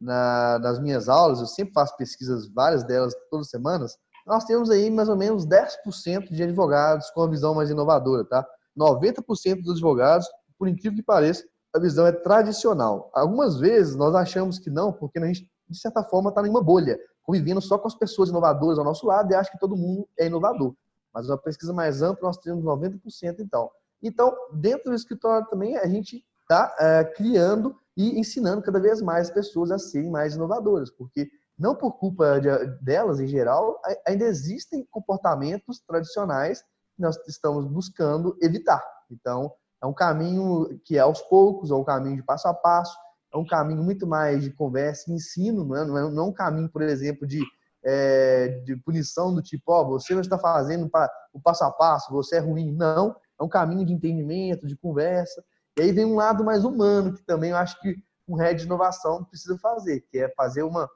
[0.00, 4.70] na, nas minhas aulas, eu sempre faço pesquisas, várias delas, todas as semanas, nós temos
[4.70, 8.46] aí mais ou menos 10% de advogados com a visão mais inovadora, tá?
[8.78, 10.26] 90% dos advogados,
[10.58, 13.10] por incrível que pareça, a visão é tradicional.
[13.14, 16.62] Algumas vezes nós achamos que não, porque a gente, de certa forma, está em uma
[16.62, 20.08] bolha, convivendo só com as pessoas inovadoras ao nosso lado e acha que todo mundo
[20.18, 20.74] é inovador.
[21.12, 23.70] Mas uma pesquisa mais ampla, nós temos 90% então.
[24.02, 29.30] Então, dentro do escritório também, a gente está é, criando e ensinando cada vez mais
[29.30, 32.48] pessoas a serem mais inovadoras, porque não por culpa de,
[32.80, 36.62] delas em geral, ainda existem comportamentos tradicionais
[36.96, 38.82] que nós estamos buscando evitar.
[39.10, 42.96] Então, é um caminho que é aos poucos, é um caminho de passo a passo,
[43.32, 46.26] é um caminho muito mais de conversa e ensino, não é, não é, não é
[46.26, 47.40] um caminho, por exemplo, de,
[47.82, 50.90] é, de punição do tipo, ó, oh, você não está fazendo
[51.32, 52.72] o passo a passo, você é ruim.
[52.72, 55.42] Não, é um caminho de entendimento, de conversa.
[55.78, 57.96] E aí vem um lado mais humano, que também eu acho que
[58.28, 60.88] um head de inovação precisa fazer, que é fazer uma,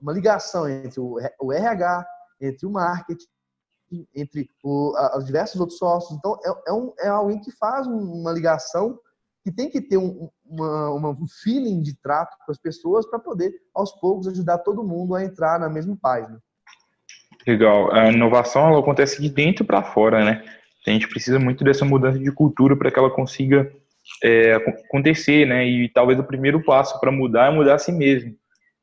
[0.00, 2.06] uma ligação entre o, o RH,
[2.40, 3.26] entre o marketing,
[4.14, 6.18] entre o, a, os diversos outros sócios.
[6.18, 8.98] Então, é, é, um, é alguém que faz uma ligação
[9.44, 13.52] que tem que ter um, uma, um feeling de trato com as pessoas para poder,
[13.74, 16.40] aos poucos, ajudar todo mundo a entrar na mesma página.
[17.46, 17.92] Legal.
[17.92, 20.44] A inovação ela acontece de dentro para fora, né?
[20.86, 23.72] A gente precisa muito dessa mudança de cultura para que ela consiga
[24.22, 25.66] é, acontecer, né?
[25.66, 28.34] E talvez o primeiro passo para mudar é mudar a si mesmo,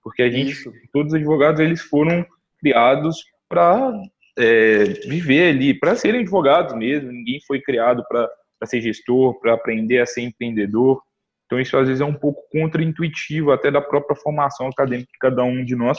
[0.04, 0.72] porque a gente, Isso.
[0.92, 2.26] todos os advogados, eles foram
[2.60, 3.94] criados para
[4.38, 7.12] é, viver ali, para serem advogados mesmo.
[7.12, 8.30] Ninguém foi criado para
[8.68, 11.02] ser gestor, para aprender a ser empreendedor.
[11.46, 15.44] Então isso às vezes é um pouco contraintuitivo até da própria formação acadêmica que cada
[15.44, 15.98] um de nós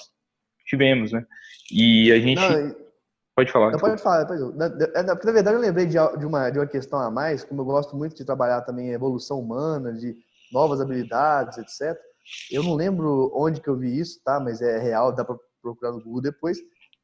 [0.66, 1.24] tivemos, né?
[1.72, 2.74] E a gente Não,
[3.40, 3.70] Pode falar.
[3.70, 4.26] Não, pode falar.
[4.26, 4.56] Pode...
[4.56, 7.62] Na, na, na, verdade, eu lembrei de, de, uma, de uma questão a mais, como
[7.62, 10.14] eu gosto muito de trabalhar também em evolução humana, de
[10.52, 11.98] novas habilidades, etc.
[12.50, 14.38] Eu não lembro onde que eu vi isso, tá?
[14.38, 16.58] Mas é real, dá para procurar no Google depois.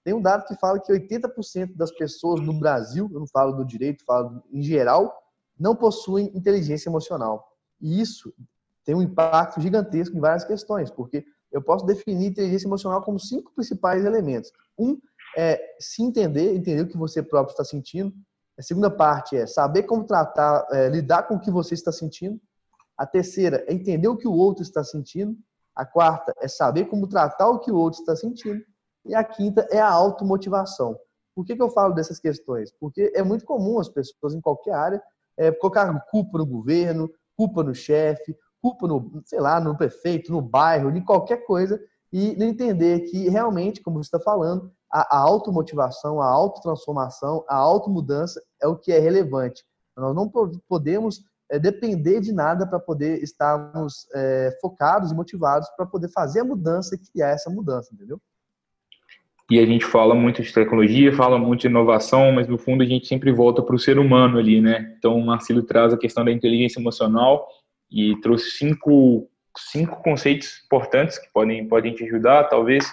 [0.04, 3.64] Tem um dado que fala que 80% das pessoas no Brasil, eu não falo do
[3.64, 5.12] direito, falo em geral,
[5.58, 7.52] não possuem inteligência emocional.
[7.80, 8.32] E isso
[8.84, 13.52] tem um impacto gigantesco em várias questões, porque eu posso definir inteligência emocional como cinco
[13.54, 14.52] principais elementos.
[14.78, 14.98] Um
[15.36, 18.12] é se entender, entender o que você próprio está sentindo.
[18.58, 22.40] A segunda parte é saber como tratar, é, lidar com o que você está sentindo.
[22.96, 25.36] A terceira é entender o que o outro está sentindo.
[25.74, 28.64] A quarta é saber como tratar o que o outro está sentindo.
[29.04, 30.98] E a quinta é a automotivação.
[31.34, 32.72] Por que, que eu falo dessas questões?
[32.80, 35.02] Porque é muito comum as pessoas em qualquer área
[35.36, 40.40] é, colocar culpa no governo, culpa no chefe, culpa no, sei lá, no prefeito, no
[40.40, 41.80] bairro, em qualquer coisa,
[42.12, 48.42] e entender que realmente, como você está falando, a, a automotivação, a autotransformação, a automudança
[48.62, 49.64] é o que é relevante.
[49.96, 50.30] Nós não
[50.68, 56.40] podemos é, depender de nada para poder estarmos é, focados e motivados para poder fazer
[56.40, 58.20] a mudança e criar essa mudança, entendeu?
[59.50, 62.86] E a gente fala muito de tecnologia, fala muito de inovação, mas no fundo a
[62.86, 64.94] gente sempre volta para o ser humano ali, né?
[64.98, 67.46] Então o Marcelo traz a questão da inteligência emocional
[67.90, 72.90] e trouxe cinco, cinco conceitos importantes que podem, podem te ajudar, talvez.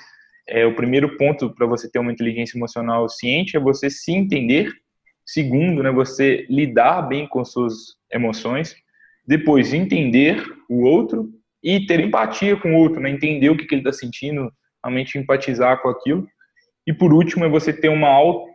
[0.48, 4.72] É, o primeiro ponto para você ter uma inteligência emocional ciente é você se entender.
[5.26, 8.76] Segundo, né, você lidar bem com suas emoções.
[9.26, 11.30] Depois, entender o outro
[11.63, 13.10] e ter empatia com o outro, né?
[13.10, 14.52] entender o que, que ele está sentindo,
[14.84, 16.28] realmente empatizar com aquilo.
[16.86, 18.10] E por último, é você ter uma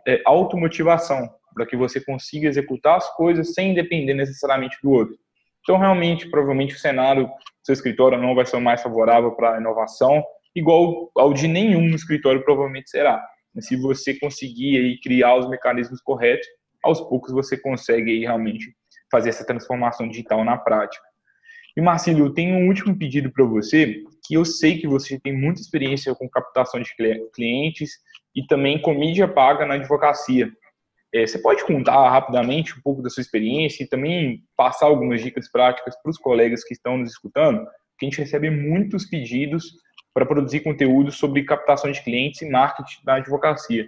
[0.07, 5.15] é, automotivação, para que você consiga executar as coisas sem depender necessariamente do outro.
[5.61, 7.29] Então, realmente, provavelmente o cenário
[7.63, 10.23] seu escritório não vai ser mais favorável para a inovação,
[10.55, 13.23] igual ao de nenhum escritório provavelmente será.
[13.53, 16.47] Mas se você conseguir aí criar os mecanismos corretos,
[16.83, 18.73] aos poucos você consegue aí realmente
[19.11, 21.03] fazer essa transformação digital na prática.
[21.75, 25.35] E Marcelo, eu tenho um último pedido para você, que eu sei que você tem
[25.35, 26.95] muita experiência com captação de
[27.33, 27.93] clientes
[28.35, 30.51] e também com mídia paga na advocacia.
[31.11, 35.51] É, você pode contar rapidamente um pouco da sua experiência e também passar algumas dicas
[35.51, 37.65] práticas para os colegas que estão nos escutando,
[37.97, 39.73] que a gente recebe muitos pedidos
[40.13, 43.87] para produzir conteúdo sobre captação de clientes e marketing na advocacia.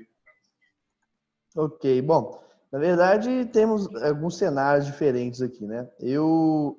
[1.55, 5.87] Ok, bom, na verdade temos alguns cenários diferentes aqui, né?
[5.99, 6.75] Eu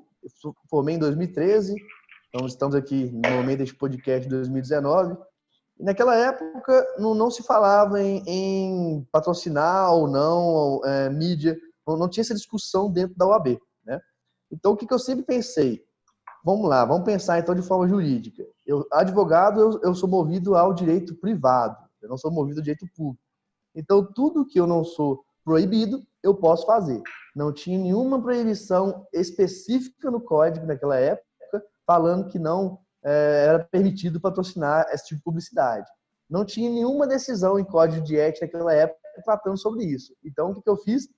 [0.68, 1.76] formei em 2013,
[2.34, 5.18] então estamos aqui no momento deste podcast de 2019.
[5.78, 11.98] E naquela época não, não se falava em, em, patrocinar ou não é, mídia, não,
[11.98, 13.58] não, tinha essa discussão dentro da OAB.
[13.84, 14.00] Né?
[14.50, 15.84] Então o que, que eu sempre pensei?
[16.42, 18.42] Vamos lá, vamos pensar então de forma jurídica.
[18.64, 22.86] Eu, advogado, eu, eu sou movido ao direito privado, eu não sou movido ao direito
[22.96, 23.22] público.
[23.74, 27.02] Então tudo que eu não sou proibido, eu posso fazer.
[27.36, 31.31] Não tinha nenhuma proibição específica no código naquela época
[31.86, 35.88] falando que não é, era permitido patrocinar esse tipo de publicidade.
[36.28, 40.14] Não tinha nenhuma decisão em código de ética naquela época tratando sobre isso.
[40.24, 41.08] Então, o que eu fiz?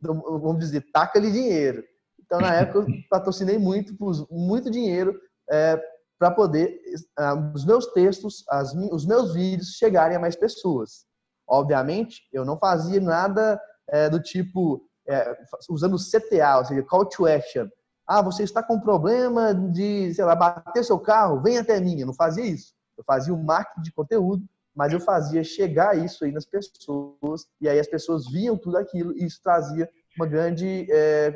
[0.00, 1.82] Vamos dizer, taca-lhe dinheiro.
[2.20, 5.18] Então, na época, eu patrocinei muito, pus muito dinheiro
[5.50, 5.80] é,
[6.18, 6.80] para poder
[7.16, 11.06] ah, os meus textos, as, os meus vídeos chegarem a mais pessoas.
[11.48, 15.36] Obviamente, eu não fazia nada é, do tipo é,
[15.70, 17.68] usando CTA, ou seja, Call to Action.
[18.06, 21.98] Ah, você está com problema de, sei lá, bater seu carro, vem até mim.
[21.98, 22.72] Eu não fazia isso.
[22.96, 27.68] Eu fazia o marketing de conteúdo, mas eu fazia chegar isso aí nas pessoas, e
[27.68, 31.34] aí as pessoas viam tudo aquilo, e isso trazia uma grande é,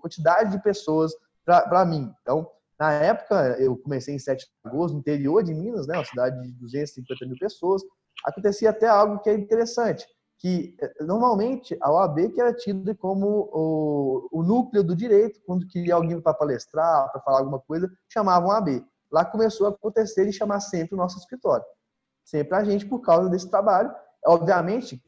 [0.00, 1.12] quantidade de pessoas
[1.44, 2.12] para mim.
[2.22, 6.04] Então, na época, eu comecei em 7 de agosto, no interior de Minas, né, uma
[6.04, 7.82] cidade de 250 mil pessoas,
[8.24, 10.06] acontecia até algo que é interessante
[10.38, 15.66] que eh, normalmente a OAB que era tida como o, o núcleo do direito, quando
[15.66, 18.84] queria alguém para palestrar, para falar alguma coisa, chamavam a OAB.
[19.10, 21.64] Lá começou a acontecer e chamar sempre o nosso escritório.
[22.24, 23.90] Sempre a gente por causa desse trabalho.
[24.26, 25.02] Obviamente,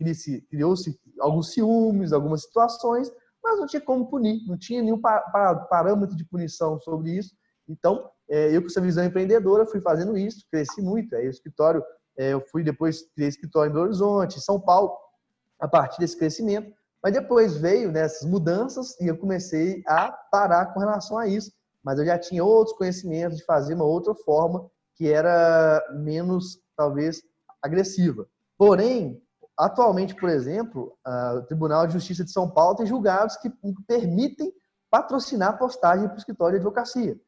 [0.48, 3.10] criou-se alguns ciúmes, algumas situações,
[3.42, 7.34] mas não tinha como punir, não tinha nenhum parâmetro de punição sobre isso.
[7.68, 11.14] Então, eh, eu com essa visão empreendedora fui fazendo isso, cresci muito.
[11.14, 11.84] Aí o escritório,
[12.18, 14.96] eh, eu fui depois criei escritório em Belo Horizonte, São Paulo,
[15.60, 16.72] a partir desse crescimento.
[17.02, 21.52] Mas depois veio nessas né, mudanças e eu comecei a parar com relação a isso.
[21.82, 27.22] Mas eu já tinha outros conhecimentos de fazer uma outra forma que era menos, talvez,
[27.62, 28.26] agressiva.
[28.58, 29.22] Porém,
[29.56, 30.92] atualmente, por exemplo,
[31.36, 33.50] o Tribunal de Justiça de São Paulo tem julgados que
[33.86, 34.52] permitem
[34.90, 37.18] patrocinar postagem para o escritório de advocacia.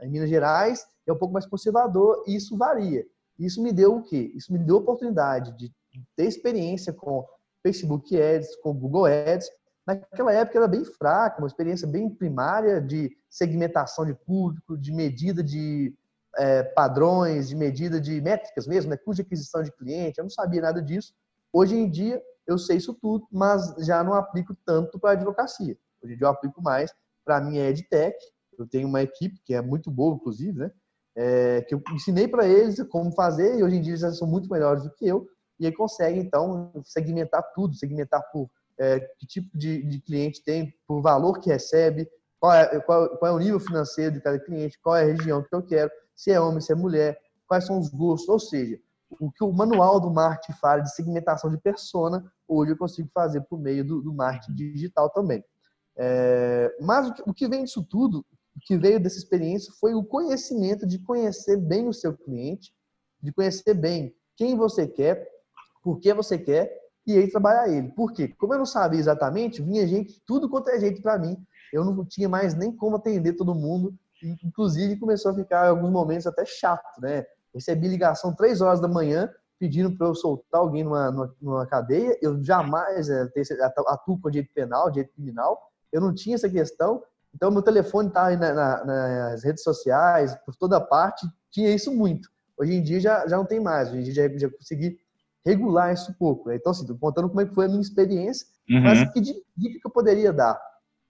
[0.00, 3.06] Em Minas Gerais é um pouco mais conservador e isso varia.
[3.38, 4.32] Isso me deu o quê?
[4.34, 5.72] Isso me deu a oportunidade de
[6.16, 7.24] ter experiência com
[7.62, 9.48] Facebook Ads, com Google Ads.
[9.86, 15.42] Naquela época era bem fraca, uma experiência bem primária de segmentação de público, de medida
[15.42, 15.94] de
[16.36, 18.96] é, padrões, de medida de métricas mesmo, né?
[18.96, 20.18] custo de aquisição de cliente.
[20.18, 21.12] Eu não sabia nada disso.
[21.52, 25.76] Hoje em dia eu sei isso tudo, mas já não aplico tanto para advocacia.
[26.02, 26.92] Hoje em dia eu aplico mais
[27.24, 28.16] para minha EdTech.
[28.58, 30.70] Eu tenho uma equipe que é muito boa, inclusive, né?
[31.16, 34.28] É, que eu ensinei para eles como fazer e hoje em dia eles já são
[34.28, 35.28] muito melhores do que eu
[35.60, 40.74] e aí consegue, então, segmentar tudo, segmentar por é, que tipo de, de cliente tem,
[40.86, 42.08] por valor que recebe,
[42.40, 45.42] qual é, qual, qual é o nível financeiro de cada cliente, qual é a região
[45.42, 48.80] que eu quero, se é homem, se é mulher, quais são os gostos, ou seja,
[49.20, 53.42] o que o manual do marketing fala de segmentação de persona, hoje eu consigo fazer
[53.42, 55.44] por meio do, do marketing digital também.
[55.96, 58.24] É, mas o que, o que vem disso tudo,
[58.56, 62.72] o que veio dessa experiência foi o conhecimento de conhecer bem o seu cliente,
[63.22, 65.28] de conhecer bem quem você quer,
[65.82, 67.88] por que você quer e aí trabalhar ele.
[67.88, 68.28] Por quê?
[68.28, 71.36] Como eu não sabia exatamente, vinha gente, tudo quanto é gente para mim.
[71.72, 73.94] Eu não tinha mais nem como atender todo mundo.
[74.44, 77.24] Inclusive, começou a ficar em alguns momentos até chato, né?
[77.54, 82.18] Recebi ligação três horas da manhã pedindo para eu soltar alguém numa, numa, cadeia.
[82.22, 83.28] Eu jamais é,
[83.86, 85.60] atuo com direito penal, direito criminal.
[85.92, 87.02] Eu não tinha essa questão.
[87.34, 91.26] Então, meu telefone estava na, na, nas redes sociais, por toda parte.
[91.50, 92.28] Tinha isso muito.
[92.58, 93.88] Hoje em dia já, já não tem mais.
[93.90, 94.98] Hoje em dia já, já consegui
[95.44, 96.48] regular isso um pouco.
[96.48, 96.56] Né?
[96.56, 98.80] Então, assim, estou contando como é que foi a minha experiência, uhum.
[98.82, 100.60] mas que dica que eu poderia dar?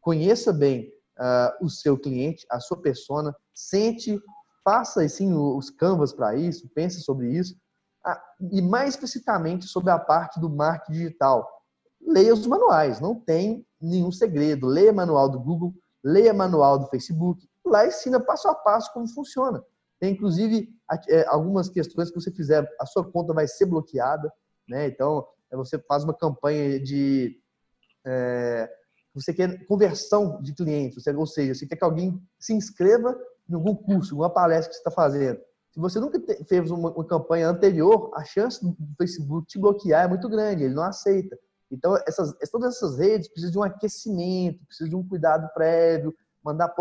[0.00, 4.20] Conheça bem uh, o seu cliente, a sua persona, sente,
[4.64, 7.56] faça assim, os canvas para isso, pense sobre isso,
[8.04, 8.20] ah,
[8.50, 11.48] e mais especificamente sobre a parte do marketing digital.
[12.00, 14.66] Leia os manuais, não tem nenhum segredo.
[14.66, 19.62] Leia manual do Google, leia manual do Facebook, lá ensina passo a passo como funciona.
[19.98, 20.68] Tem, inclusive,
[21.28, 24.32] algumas questões que você fizer, a sua conta vai ser bloqueada,
[24.68, 24.86] né?
[24.86, 27.38] Então, é, você faz uma campanha de...
[28.04, 28.70] É,
[29.14, 33.18] você quer conversão de clientes, ou seja, você quer que alguém se inscreva
[33.48, 35.40] em algum curso, alguma palestra que você está fazendo.
[35.72, 40.08] Se você nunca fez uma, uma, campanha anterior, a chance do Facebook te bloquear é
[40.08, 41.36] muito grande, ele não aceita.
[41.70, 46.14] Então, essas, todas essas redes precisam de um aquecimento, precisam de um cuidado prévio,
[46.44, 46.74] mandar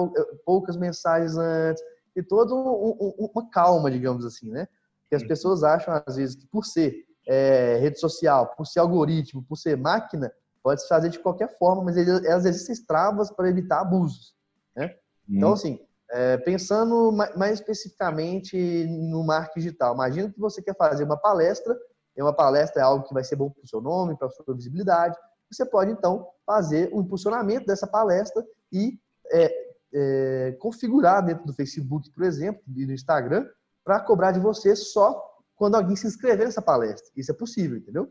[0.45, 1.84] poucas mensagens antes
[2.20, 4.67] e toda um, um, uma calma, digamos assim, né?
[5.09, 9.43] Que as pessoas acham, às vezes, que por ser é, rede social, por ser algoritmo,
[9.43, 13.80] por ser máquina, pode se fazer de qualquer forma, mas elas existem travas para evitar
[13.82, 14.36] abusos,
[14.76, 14.95] né?
[15.28, 15.80] Então, assim,
[16.11, 18.57] é, pensando mais especificamente
[18.88, 21.78] no marketing digital, imagina que você quer fazer uma palestra,
[22.17, 24.32] e uma palestra é algo que vai ser bom para o seu nome, para a
[24.32, 25.15] sua visibilidade,
[25.51, 28.99] você pode, então, fazer o um impulsionamento dessa palestra e
[29.32, 33.46] é, é, configurar dentro do Facebook, por exemplo, e do Instagram,
[33.84, 35.20] para cobrar de você só
[35.56, 37.12] quando alguém se inscrever nessa palestra.
[37.16, 38.10] Isso é possível, entendeu?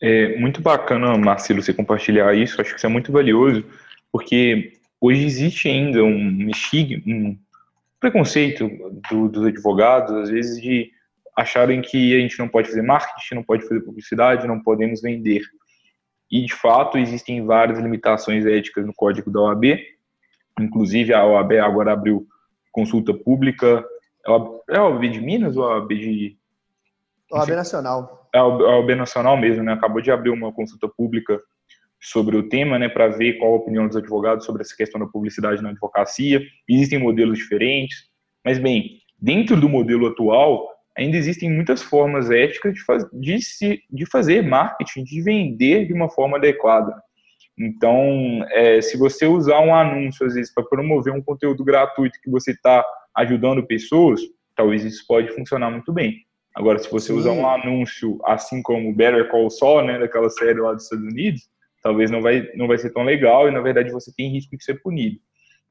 [0.00, 2.60] É muito bacana, Marcelo, você compartilhar isso.
[2.60, 3.64] Acho que isso é muito valioso,
[4.10, 6.50] porque hoje existe ainda um
[7.06, 7.38] um
[8.00, 8.68] preconceito
[9.08, 10.90] do, dos advogados, às vezes, de
[11.36, 15.42] acharem que a gente não pode fazer marketing, não pode fazer publicidade, não podemos vender.
[16.28, 19.78] E, de fato, existem várias limitações éticas no código da OAB,
[20.62, 22.26] Inclusive, a OAB agora abriu
[22.70, 23.84] consulta pública.
[24.68, 26.36] É a OAB de Minas ou a OAB de.
[27.30, 28.28] OAB Nacional.
[28.34, 29.72] É a OAB Nacional mesmo, né?
[29.72, 31.40] Acabou de abrir uma consulta pública
[32.02, 35.06] sobre o tema, né, para ver qual a opinião dos advogados sobre essa questão da
[35.06, 36.42] publicidade na advocacia.
[36.68, 37.96] Existem modelos diferentes,
[38.44, 43.80] mas bem, dentro do modelo atual, ainda existem muitas formas éticas de, faz, de, se,
[43.88, 46.92] de fazer marketing, de vender de uma forma adequada.
[47.58, 52.30] Então, é, se você usar um anúncio, às vezes, para promover um conteúdo gratuito que
[52.30, 52.84] você está
[53.14, 54.20] ajudando pessoas,
[54.56, 56.16] talvez isso pode funcionar muito bem.
[56.54, 57.18] Agora, se você Sim.
[57.18, 61.48] usar um anúncio, assim como Better Call Saul, né, daquela série lá dos Estados Unidos,
[61.82, 64.64] talvez não vai, não vai ser tão legal e, na verdade, você tem risco de
[64.64, 65.18] ser punido.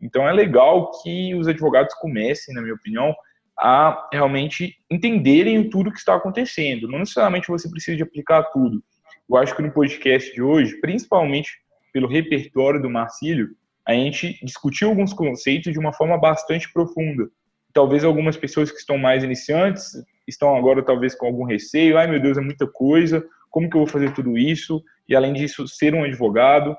[0.02, 3.16] Então, é legal que os advogados comecem, na minha opinião,
[3.60, 6.88] a realmente entenderem tudo que está acontecendo.
[6.88, 8.84] Não necessariamente você precisa de aplicar tudo.
[9.30, 11.52] Eu acho que no podcast de hoje, principalmente
[11.92, 13.50] pelo repertório do Marcílio,
[13.86, 17.30] a gente discutiu alguns conceitos de uma forma bastante profunda.
[17.74, 19.94] Talvez algumas pessoas que estão mais iniciantes
[20.28, 23.82] estão agora talvez com algum receio, ai meu Deus, é muita coisa, como que eu
[23.82, 24.84] vou fazer tudo isso?
[25.08, 26.76] E além disso, ser um advogado.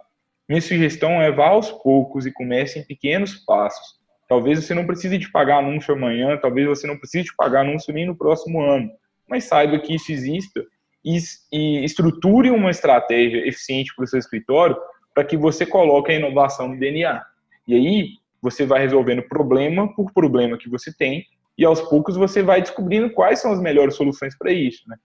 [0.49, 4.01] Minha sugestão é vá aos poucos e comece em pequenos passos.
[4.29, 7.93] Talvez você não precise de pagar anúncio amanhã, talvez você não precise de pagar anúncio
[7.93, 8.91] nem no próximo ano,
[9.29, 10.65] mas saiba que isso exista
[11.05, 11.19] e,
[11.53, 14.77] e estruture uma estratégia eficiente para o seu escritório
[15.15, 17.25] para que você coloque a inovação no DNA.
[17.67, 18.09] E aí
[18.41, 21.25] você vai resolvendo problema por problema que você tem
[21.57, 24.83] e aos poucos você vai descobrindo quais são as melhores soluções para isso.
[24.89, 24.97] Né?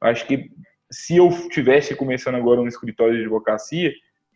[0.00, 0.50] Acho que
[0.90, 3.92] se eu tivesse começando agora um escritório de advocacia,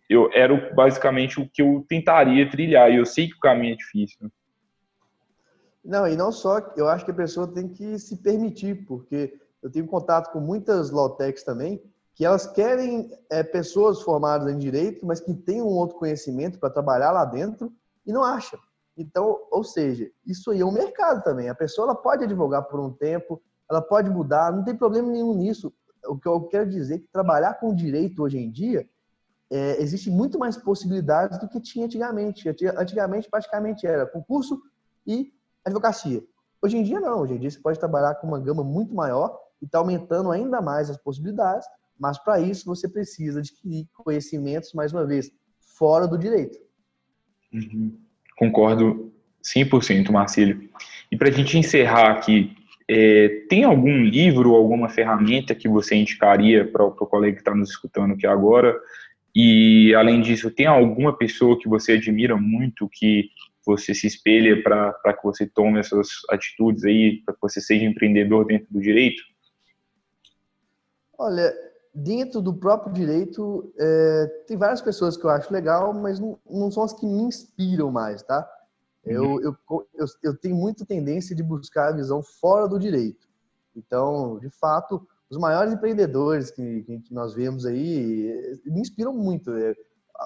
[0.09, 3.77] eu era basicamente o que eu tentaria trilhar e eu sei que o caminho é
[3.77, 4.19] difícil.
[4.23, 4.31] Né?
[5.85, 9.71] Não, e não só, eu acho que a pessoa tem que se permitir, porque eu
[9.71, 11.81] tenho contato com muitas low-techs também,
[12.21, 16.69] que elas querem é, pessoas formadas em direito, mas que tenham um outro conhecimento para
[16.69, 17.73] trabalhar lá dentro
[18.05, 18.61] e não acham.
[18.95, 21.49] Então, ou seja, isso aí é um mercado também.
[21.49, 23.41] A pessoa ela pode advogar por um tempo,
[23.71, 25.73] ela pode mudar, não tem problema nenhum nisso.
[26.07, 28.87] O que eu quero dizer é que trabalhar com direito hoje em dia
[29.51, 32.47] é, existe muito mais possibilidades do que tinha antigamente.
[32.77, 34.61] Antigamente, praticamente era concurso
[35.07, 35.33] e
[35.65, 36.23] advocacia.
[36.61, 37.23] Hoje em dia, não.
[37.23, 40.61] Hoje em dia, você pode trabalhar com uma gama muito maior e está aumentando ainda
[40.61, 41.67] mais as possibilidades,
[42.01, 45.31] mas para isso você precisa adquirir conhecimentos, mais uma vez,
[45.77, 46.59] fora do direito.
[47.53, 47.99] Uhum.
[48.39, 49.13] Concordo
[49.45, 50.71] 100%, Marcílio.
[51.13, 52.57] E para a gente encerrar aqui,
[52.89, 57.71] é, tem algum livro, alguma ferramenta que você indicaria para o colega que está nos
[57.71, 58.77] escutando aqui agora?
[59.35, 63.29] E, além disso, tem alguma pessoa que você admira muito, que
[63.65, 68.47] você se espelha para que você tome essas atitudes aí, para que você seja empreendedor
[68.47, 69.23] dentro do direito?
[71.17, 71.53] Olha,
[71.93, 76.71] dentro do próprio direito, é, tem várias pessoas que eu acho legal, mas não, não
[76.71, 78.49] são as que me inspiram mais, tá?
[79.05, 79.41] Eu, uhum.
[79.41, 79.57] eu,
[79.95, 83.29] eu, eu, tenho muita tendência de buscar a visão fora do direito.
[83.75, 89.53] Então, de fato, os maiores empreendedores que, que nós vemos aí me inspiram muito.
[89.53, 89.75] É,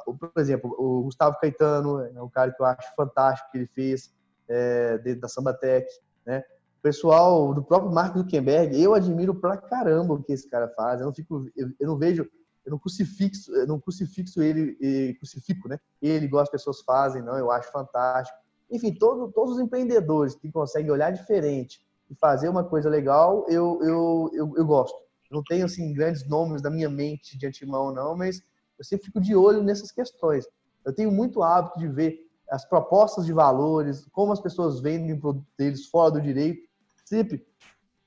[0.04, 4.12] por exemplo, o Gustavo Caetano é um cara que eu acho fantástico que ele fez
[4.48, 5.86] é, dentro da Sambatec,
[6.26, 6.42] né?
[6.84, 11.00] Pessoal do próprio Mark Zuckerberg, eu admiro pra caramba o que esse cara faz.
[11.00, 12.28] Eu não fico, eu, eu não vejo,
[12.62, 15.80] eu não crucifixo, eu não crucifixo ele, e crucifico, né?
[16.02, 17.38] Ele igual as pessoas fazem, não.
[17.38, 18.38] Eu acho fantástico.
[18.70, 21.80] Enfim, todo, todos os empreendedores que conseguem olhar diferente
[22.10, 24.94] e fazer uma coisa legal, eu, eu, eu, eu gosto.
[25.30, 28.42] Não tenho assim grandes nomes na minha mente de antemão, não, mas
[28.78, 30.46] eu sempre fico de olho nessas questões.
[30.84, 35.18] Eu tenho muito hábito de ver as propostas de valores, como as pessoas vendem o
[35.18, 36.73] produto deles fora do direito.
[37.04, 37.44] Sempre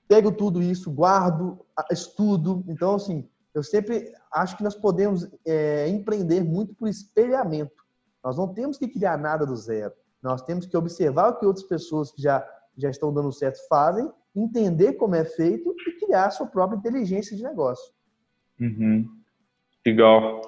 [0.08, 1.60] pego tudo isso, guardo,
[1.91, 2.64] estudo.
[2.68, 7.86] Então, assim, eu sempre acho que nós podemos é, empreender muito por espelhamento.
[8.24, 9.93] Nós não temos que criar nada do zero.
[10.22, 12.45] Nós temos que observar o que outras pessoas que já,
[12.78, 17.36] já estão dando certo fazem, entender como é feito e criar a sua própria inteligência
[17.36, 17.93] de negócio.
[18.60, 19.08] Uhum.
[19.86, 20.41] Legal.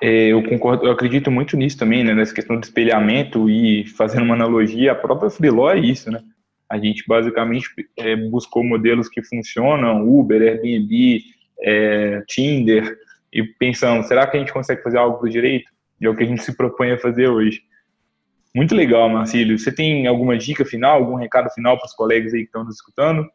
[0.00, 4.24] É, eu concordo, eu acredito muito nisso também, né, nessa questão do espelhamento e fazendo
[4.24, 6.22] uma analogia, a própria Freeló é isso, né?
[6.68, 11.22] A gente basicamente é, buscou modelos que funcionam, Uber, Airbnb,
[11.60, 12.96] é, Tinder,
[13.32, 15.70] e pensamos, será que a gente consegue fazer algo para o direito?
[16.00, 17.62] E é o que a gente se propõe a fazer hoje.
[18.54, 19.58] Muito legal, Marcílio.
[19.58, 22.76] Você tem alguma dica final, algum recado final para os colegas aí que estão nos
[22.76, 23.28] escutando?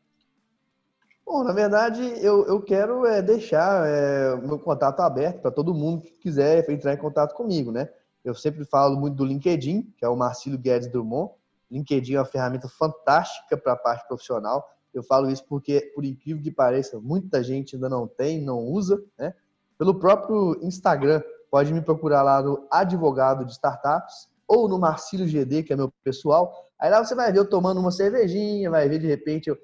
[1.25, 6.01] Bom, na verdade, eu, eu quero é, deixar é, meu contato aberto para todo mundo
[6.01, 7.87] que quiser entrar em contato comigo, né?
[8.25, 11.31] Eu sempre falo muito do LinkedIn, que é o Marcílio Guedes Drummond.
[11.71, 14.67] LinkedIn é uma ferramenta fantástica para a parte profissional.
[14.93, 19.01] Eu falo isso porque, por incrível que pareça, muita gente ainda não tem, não usa,
[19.17, 19.33] né?
[19.77, 25.63] Pelo próprio Instagram, pode me procurar lá no Advogado de Startups ou no Marcílio GD,
[25.63, 26.69] que é meu pessoal.
[26.79, 29.57] Aí lá você vai ver eu tomando uma cervejinha, vai ver de repente eu,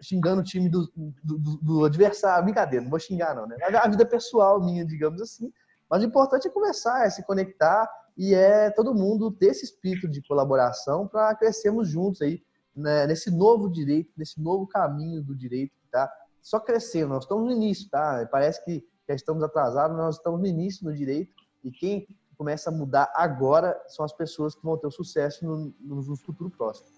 [0.00, 2.44] xingando o time do, do, do, adversário.
[2.44, 3.56] Brincadeira, não vou xingar não, né?
[3.82, 5.52] A vida pessoal minha, digamos assim.
[5.90, 10.08] Mas o importante é conversar, é se conectar e é todo mundo ter esse espírito
[10.08, 12.42] de colaboração para crescermos juntos aí
[12.74, 13.06] né?
[13.06, 16.10] nesse novo direito, nesse novo caminho do direito que tá
[16.42, 17.08] só crescendo.
[17.08, 18.26] Nós estamos no início, tá?
[18.30, 22.06] Parece que já estamos atrasados, nós estamos no início do direito e quem
[22.36, 26.50] começa a mudar agora são as pessoas que vão ter o sucesso no, no futuro
[26.50, 26.88] próximo.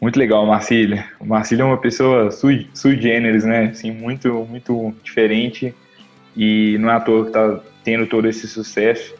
[0.00, 1.02] Muito legal, Marcílio.
[1.18, 3.70] O Marcílio é uma pessoa sui, sui generis, né?
[3.70, 5.74] Assim, muito, muito diferente
[6.36, 9.14] e não é à toa que está tendo todo esse sucesso.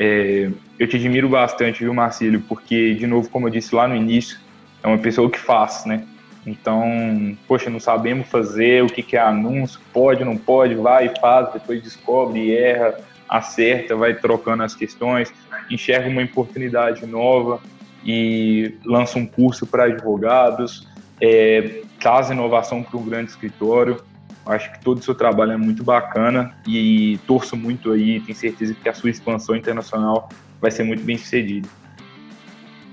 [0.00, 2.40] É, eu te admiro bastante, viu, Marcílio?
[2.48, 4.38] Porque, de novo, como eu disse lá no início,
[4.80, 6.06] é uma pessoa que faz, né?
[6.46, 11.20] Então, poxa, não sabemos fazer o que, que é anúncio, pode, não pode, vai e
[11.20, 12.94] faz, depois descobre, erra,
[13.28, 15.34] acerta, vai trocando as questões,
[15.68, 17.60] enxerga uma oportunidade nova
[18.04, 20.86] e lança um curso para advogados,
[21.20, 24.00] é, traz inovação para um grande escritório.
[24.48, 28.74] Acho que todo o seu trabalho é muito bacana e torço muito aí, tenho certeza
[28.74, 31.68] que a sua expansão internacional vai ser muito bem sucedida.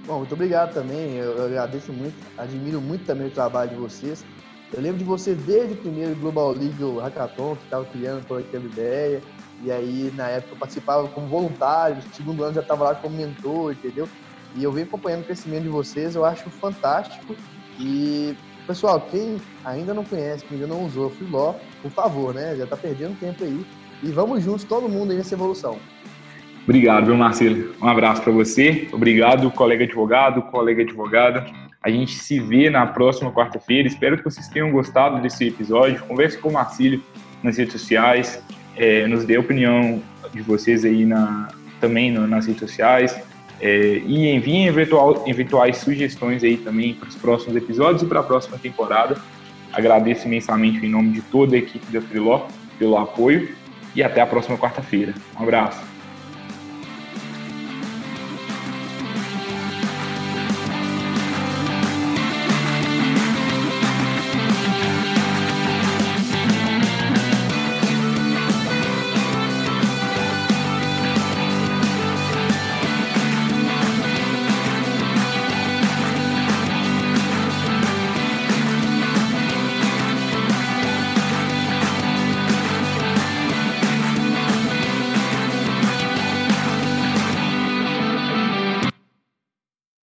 [0.05, 4.25] Bom, muito obrigado também, eu agradeço muito, admiro muito também o trabalho de vocês.
[4.73, 8.65] Eu lembro de você desde o primeiro Global Legal Hackathon, que estava criando toda aquela
[8.65, 9.21] ideia,
[9.61, 13.15] e aí, na época, eu participava como voluntário, no segundo ano já estava lá como
[13.15, 14.09] mentor, entendeu?
[14.53, 17.37] E eu venho acompanhando o crescimento de vocês, eu acho fantástico.
[17.79, 18.35] E,
[18.65, 22.55] pessoal, quem ainda não conhece, quem ainda não usou Freeló, por favor, né?
[22.55, 23.65] Já está perdendo tempo aí.
[24.03, 25.77] E vamos juntos, todo mundo aí nessa evolução.
[26.63, 27.75] Obrigado, viu, Marcelo?
[27.81, 28.87] Um abraço para você.
[28.91, 31.45] Obrigado, colega advogado, colega advogada.
[31.83, 33.87] A gente se vê na próxima quarta-feira.
[33.87, 36.03] Espero que vocês tenham gostado desse episódio.
[36.05, 37.03] Converse com o Marcílio
[37.43, 38.43] nas redes sociais.
[38.75, 40.01] É, nos dê a opinião
[40.33, 41.49] de vocês aí na,
[41.79, 43.15] também no, nas redes sociais.
[43.61, 48.23] É, e enviem eventual, eventuais sugestões aí também para os próximos episódios e para a
[48.23, 49.17] próxima temporada.
[49.71, 52.47] Agradeço imensamente em nome de toda a equipe da Freeló
[52.77, 53.49] pelo apoio
[53.95, 55.13] e até a próxima quarta-feira.
[55.39, 55.94] Um abraço.